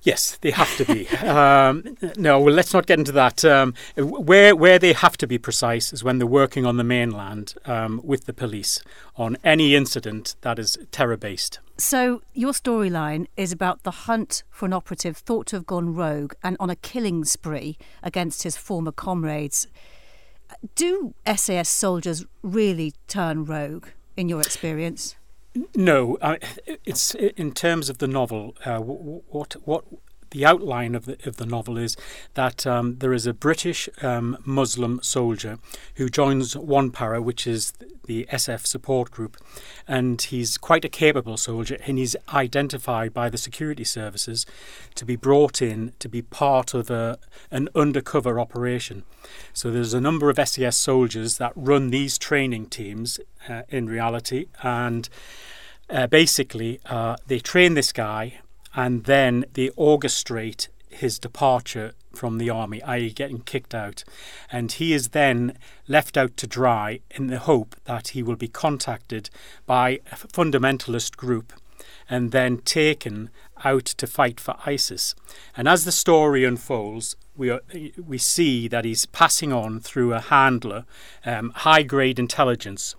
Yes, 0.02 0.38
they 0.40 0.50
have 0.50 0.76
to 0.76 0.84
be. 0.84 1.08
um, 1.18 1.96
no, 2.16 2.40
well, 2.40 2.54
let's 2.54 2.72
not 2.72 2.86
get 2.86 2.98
into 2.98 3.12
that. 3.12 3.44
Um, 3.44 3.74
where 3.96 4.54
where 4.54 4.78
they 4.78 4.92
have 4.92 5.16
to 5.18 5.26
be 5.26 5.38
precise 5.38 5.92
is 5.92 6.04
when 6.04 6.18
they're 6.18 6.26
working 6.26 6.64
on 6.64 6.76
the 6.76 6.84
mainland 6.84 7.54
um, 7.64 8.00
with 8.04 8.26
the 8.26 8.32
police 8.32 8.80
on 9.16 9.36
any 9.42 9.74
incident 9.74 10.36
that 10.42 10.58
is 10.58 10.78
terror 10.92 11.16
based. 11.16 11.58
So, 11.76 12.22
your 12.34 12.52
storyline 12.52 13.26
is 13.36 13.52
about 13.52 13.84
the 13.84 13.90
hunt 13.90 14.42
for 14.50 14.66
an 14.66 14.72
operative 14.72 15.16
thought 15.16 15.46
to 15.48 15.56
have 15.56 15.66
gone 15.66 15.94
rogue 15.94 16.34
and 16.42 16.56
on 16.58 16.70
a 16.70 16.76
killing 16.76 17.24
spree 17.24 17.78
against 18.02 18.42
his 18.42 18.56
former 18.56 18.90
comrades. 18.90 19.68
Do 20.74 21.14
SAS 21.36 21.68
soldiers 21.68 22.24
really 22.42 22.94
turn 23.06 23.44
rogue, 23.44 23.86
in 24.16 24.28
your 24.28 24.40
experience? 24.40 25.14
No, 25.74 26.18
it's 26.84 27.14
in 27.14 27.52
terms 27.52 27.88
of 27.88 27.98
the 27.98 28.06
novel. 28.06 28.56
Uh, 28.64 28.78
what 28.78 29.56
what 29.64 29.84
the 30.30 30.44
outline 30.44 30.94
of 30.94 31.06
the 31.06 31.16
of 31.26 31.36
the 31.36 31.46
novel 31.46 31.78
is 31.78 31.96
that 32.34 32.66
um, 32.66 32.96
there 32.98 33.12
is 33.12 33.26
a 33.26 33.32
British 33.32 33.88
um, 34.02 34.36
Muslim 34.44 35.00
soldier 35.02 35.58
who 35.96 36.08
joins 36.08 36.56
one 36.56 36.90
para, 36.90 37.20
which 37.22 37.46
is 37.46 37.72
the 38.06 38.26
SF 38.32 38.66
support 38.66 39.10
group, 39.10 39.36
and 39.86 40.20
he's 40.20 40.56
quite 40.58 40.84
a 40.84 40.88
capable 40.88 41.36
soldier, 41.36 41.78
and 41.86 41.98
he's 41.98 42.16
identified 42.32 43.12
by 43.12 43.28
the 43.28 43.38
security 43.38 43.84
services 43.84 44.46
to 44.94 45.04
be 45.04 45.16
brought 45.16 45.60
in 45.62 45.92
to 45.98 46.08
be 46.08 46.22
part 46.22 46.74
of 46.74 46.90
a 46.90 47.18
an 47.50 47.68
undercover 47.74 48.38
operation. 48.40 49.04
So 49.52 49.70
there's 49.70 49.94
a 49.94 50.00
number 50.00 50.30
of 50.30 50.38
SAS 50.48 50.76
soldiers 50.76 51.38
that 51.38 51.52
run 51.54 51.90
these 51.90 52.18
training 52.18 52.66
teams 52.66 53.20
uh, 53.48 53.62
in 53.68 53.86
reality, 53.86 54.46
and 54.62 55.08
uh, 55.90 56.06
basically 56.06 56.80
uh, 56.86 57.16
they 57.26 57.38
train 57.38 57.74
this 57.74 57.92
guy 57.92 58.40
and 58.78 59.06
then 59.06 59.44
they 59.54 59.70
orchestrate 59.70 60.68
his 60.88 61.18
departure 61.18 61.94
from 62.14 62.38
the 62.38 62.48
army, 62.48 62.80
i.e., 62.84 63.10
getting 63.10 63.40
kicked 63.40 63.74
out. 63.74 64.04
And 64.52 64.70
he 64.70 64.92
is 64.92 65.08
then 65.08 65.58
left 65.88 66.16
out 66.16 66.36
to 66.36 66.46
dry 66.46 67.00
in 67.10 67.26
the 67.26 67.40
hope 67.40 67.74
that 67.86 68.08
he 68.08 68.22
will 68.22 68.36
be 68.36 68.46
contacted 68.46 69.30
by 69.66 69.98
a 70.12 70.14
fundamentalist 70.14 71.16
group 71.16 71.52
and 72.08 72.30
then 72.30 72.58
taken 72.58 73.30
out 73.64 73.84
to 73.84 74.06
fight 74.06 74.38
for 74.38 74.54
ISIS. 74.64 75.16
And 75.56 75.66
as 75.66 75.84
the 75.84 75.90
story 75.90 76.44
unfolds, 76.44 77.16
we 77.38 77.50
are, 77.50 77.62
we 78.04 78.18
see 78.18 78.68
that 78.68 78.84
he's 78.84 79.06
passing 79.06 79.52
on 79.52 79.80
through 79.80 80.12
a 80.12 80.20
handler 80.20 80.84
um, 81.24 81.50
high 81.50 81.82
grade 81.82 82.18
intelligence, 82.18 82.94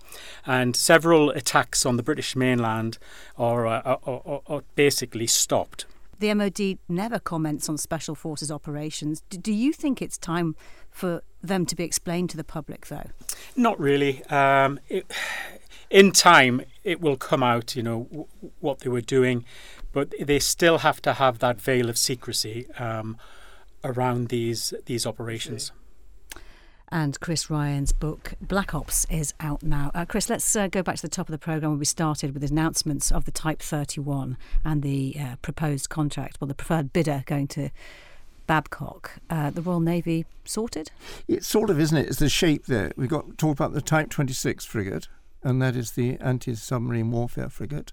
and 0.46 0.74
several 0.74 1.30
attacks 1.30 1.86
on 1.86 1.96
the 1.96 2.02
British 2.02 2.34
mainland 2.34 2.98
are, 3.38 3.66
uh, 3.66 3.82
are, 3.84 4.22
are, 4.24 4.40
are 4.46 4.62
basically 4.74 5.26
stopped. 5.26 5.84
The 6.18 6.34
MOD 6.34 6.78
never 6.88 7.18
comments 7.18 7.68
on 7.68 7.78
Special 7.78 8.14
Forces 8.14 8.50
operations. 8.50 9.22
Do 9.30 9.52
you 9.52 9.72
think 9.72 10.02
it's 10.02 10.18
time 10.18 10.54
for 10.90 11.22
them 11.42 11.64
to 11.66 11.76
be 11.76 11.84
explained 11.84 12.28
to 12.30 12.36
the 12.36 12.44
public, 12.44 12.86
though? 12.88 13.10
Not 13.56 13.80
really. 13.80 14.22
Um, 14.26 14.80
it, 14.88 15.10
in 15.88 16.12
time, 16.12 16.62
it 16.84 17.00
will 17.00 17.16
come 17.16 17.42
out, 17.42 17.74
you 17.74 17.82
know, 17.82 18.04
w- 18.10 18.26
what 18.60 18.80
they 18.80 18.90
were 18.90 19.00
doing, 19.00 19.44
but 19.92 20.12
they 20.20 20.38
still 20.38 20.78
have 20.78 21.00
to 21.02 21.14
have 21.14 21.38
that 21.38 21.60
veil 21.60 21.88
of 21.88 21.96
secrecy. 21.96 22.70
Um, 22.78 23.16
around 23.84 24.28
these 24.28 24.74
these 24.86 25.06
operations. 25.06 25.72
And 26.92 27.18
Chris 27.20 27.48
Ryan's 27.48 27.92
book 27.92 28.34
Black 28.40 28.74
Ops 28.74 29.06
is 29.08 29.32
out 29.38 29.62
now. 29.62 29.92
Uh, 29.94 30.04
Chris, 30.04 30.28
let's 30.28 30.56
uh, 30.56 30.66
go 30.66 30.82
back 30.82 30.96
to 30.96 31.02
the 31.02 31.08
top 31.08 31.28
of 31.28 31.32
the 31.32 31.38
programme 31.38 31.70
where 31.70 31.78
we 31.78 31.84
started 31.84 32.34
with 32.34 32.42
the 32.42 32.52
announcements 32.52 33.12
of 33.12 33.26
the 33.26 33.30
Type 33.30 33.62
31 33.62 34.36
and 34.64 34.82
the 34.82 35.16
uh, 35.18 35.36
proposed 35.40 35.88
contract, 35.88 36.38
well, 36.40 36.48
the 36.48 36.54
preferred 36.54 36.92
bidder 36.92 37.22
going 37.26 37.46
to 37.48 37.70
Babcock. 38.48 39.12
Uh, 39.30 39.50
the 39.50 39.62
Royal 39.62 39.78
Navy 39.78 40.26
sorted? 40.44 40.90
It's 41.28 41.46
sort 41.46 41.70
of, 41.70 41.78
isn't 41.78 41.96
it? 41.96 42.08
It's 42.08 42.18
the 42.18 42.28
shape 42.28 42.66
there. 42.66 42.90
We've 42.96 43.08
got 43.08 43.38
talk 43.38 43.52
about 43.52 43.72
the 43.72 43.80
Type 43.80 44.10
26 44.10 44.64
frigate, 44.64 45.06
and 45.44 45.62
that 45.62 45.76
is 45.76 45.92
the 45.92 46.18
anti 46.18 46.56
submarine 46.56 47.12
warfare 47.12 47.48
frigate, 47.48 47.92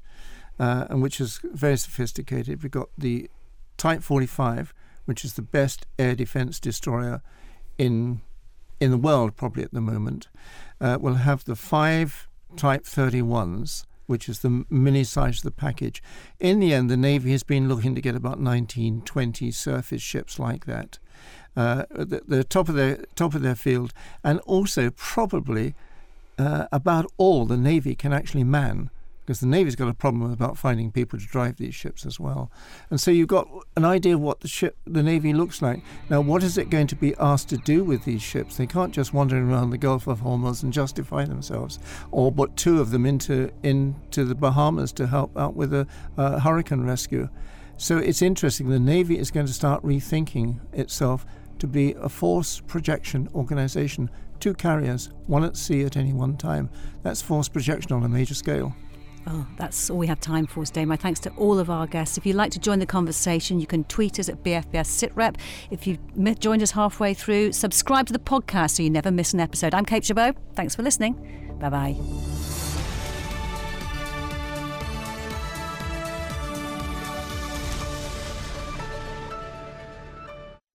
uh, 0.59 0.87
and 0.89 1.03
which 1.03 1.21
is 1.21 1.39
very 1.43 1.77
sophisticated. 1.77 2.63
We've 2.63 2.71
got 2.71 2.89
the 2.97 3.29
Type 3.77 4.01
45 4.01 4.73
which 5.07 5.23
is 5.25 5.33
the 5.33 5.41
best 5.41 5.85
air 5.97 6.15
defense 6.15 6.59
destroyer 6.59 7.21
in 7.77 8.21
in 8.79 8.91
the 8.91 8.97
world 8.97 9.35
probably 9.35 9.63
at 9.63 9.73
the 9.73 9.81
moment, 9.81 10.27
uh, 10.79 10.97
will 11.01 11.15
have 11.15 11.43
the 11.45 11.55
five 11.55 12.27
Type 12.55 12.83
31s, 12.83 13.85
which 14.05 14.29
is 14.29 14.39
the 14.39 14.65
mini 14.69 15.03
size 15.03 15.39
of 15.39 15.43
the 15.43 15.51
package. 15.51 16.01
In 16.39 16.59
the 16.59 16.73
end, 16.73 16.89
the 16.89 16.97
Navy 16.97 17.31
has 17.31 17.43
been 17.43 17.67
looking 17.67 17.93
to 17.93 18.01
get 18.01 18.15
about 18.15 18.39
19, 18.39 19.01
20 19.01 19.51
surface 19.51 20.01
ships 20.01 20.39
like 20.39 20.65
that. 20.65 20.97
Uh, 21.55 21.83
the, 21.89 22.21
the, 22.25 22.43
top 22.43 22.69
of 22.69 22.75
their 22.75 23.03
top 23.15 23.33
of 23.33 23.41
their 23.41 23.55
field, 23.55 23.91
and 24.23 24.39
also 24.41 24.91
probably 24.91 25.75
uh, 26.37 26.67
about 26.71 27.11
all 27.17 27.45
the 27.45 27.57
Navy 27.57 27.95
can 27.95 28.13
actually 28.13 28.43
man 28.43 28.89
because 29.27 29.41
the 29.41 29.45
Navy's 29.45 29.75
got 29.75 29.89
a 29.89 29.93
problem 29.93 30.31
about 30.31 30.57
finding 30.57 30.89
people 30.89 31.19
to 31.19 31.25
drive 31.25 31.57
these 31.57 31.75
ships 31.75 32.05
as 32.05 32.17
well. 32.17 32.49
And 32.89 32.97
so 32.97 33.11
you've 33.11 33.27
got 33.27 33.45
an 33.75 33.83
idea 33.83 34.15
of 34.15 34.21
what 34.21 34.39
the 34.39 34.47
ship, 34.47 34.77
the 34.85 35.03
Navy 35.03 35.33
looks 35.33 35.61
like. 35.61 35.81
Now, 36.09 36.21
what 36.21 36.43
is 36.43 36.57
it 36.57 36.69
going 36.69 36.87
to 36.87 36.95
be 36.95 37.13
asked 37.19 37.49
to 37.49 37.57
do 37.57 37.83
with 37.83 38.05
these 38.05 38.21
ships? 38.21 38.55
They 38.55 38.65
can't 38.65 38.93
just 38.93 39.13
wander 39.13 39.37
around 39.37 39.71
the 39.71 39.77
Gulf 39.77 40.07
of 40.07 40.21
Hormuz 40.21 40.63
and 40.63 40.71
justify 40.71 41.25
themselves, 41.25 41.77
or 42.09 42.31
put 42.31 42.55
two 42.55 42.79
of 42.79 42.91
them 42.91 43.05
into 43.05 43.51
into 43.63 44.23
the 44.23 44.33
Bahamas 44.33 44.93
to 44.93 45.07
help 45.07 45.37
out 45.37 45.57
with 45.57 45.73
a, 45.73 45.85
a 46.15 46.39
hurricane 46.39 46.85
rescue. 46.85 47.27
So 47.75 47.97
it's 47.97 48.21
interesting. 48.21 48.69
The 48.69 48.79
Navy 48.79 49.19
is 49.19 49.29
going 49.29 49.45
to 49.45 49.53
start 49.53 49.83
rethinking 49.83 50.61
itself 50.71 51.25
to 51.59 51.67
be 51.67 51.95
a 51.99 52.07
force 52.07 52.61
projection 52.65 53.27
organization. 53.35 54.09
Two 54.39 54.53
carriers, 54.53 55.09
one 55.25 55.43
at 55.43 55.57
sea 55.57 55.83
at 55.83 55.97
any 55.97 56.13
one 56.13 56.37
time. 56.37 56.69
That's 57.03 57.21
force 57.21 57.49
projection 57.49 57.91
on 57.91 58.05
a 58.05 58.09
major 58.09 58.33
scale. 58.33 58.73
Oh, 59.29 59.45
that's 59.57 59.89
all 59.89 59.97
we 59.97 60.07
have 60.07 60.21
time 60.21 60.47
for 60.47 60.65
today. 60.65 60.85
My 60.85 60.95
thanks 60.95 61.19
to 61.21 61.29
all 61.31 61.59
of 61.59 61.69
our 61.69 61.85
guests. 61.85 62.17
If 62.17 62.25
you'd 62.25 62.37
like 62.37 62.51
to 62.51 62.59
join 62.59 62.79
the 62.79 62.85
conversation, 62.85 63.59
you 63.59 63.67
can 63.67 63.83
tweet 63.85 64.19
us 64.19 64.29
at 64.29 64.41
BFBS 64.41 64.87
SITREP. 64.87 65.35
If 65.69 65.85
you've 65.85 65.99
joined 66.39 66.63
us 66.63 66.71
halfway 66.71 67.13
through, 67.13 67.51
subscribe 67.51 68.07
to 68.07 68.13
the 68.13 68.19
podcast 68.19 68.71
so 68.71 68.83
you 68.83 68.89
never 68.89 69.11
miss 69.11 69.33
an 69.33 69.41
episode. 69.41 69.73
I'm 69.73 69.85
Kate 69.85 70.05
Chabot. 70.05 70.35
Thanks 70.55 70.75
for 70.75 70.81
listening. 70.81 71.57
Bye 71.59 71.69
bye. 71.69 72.66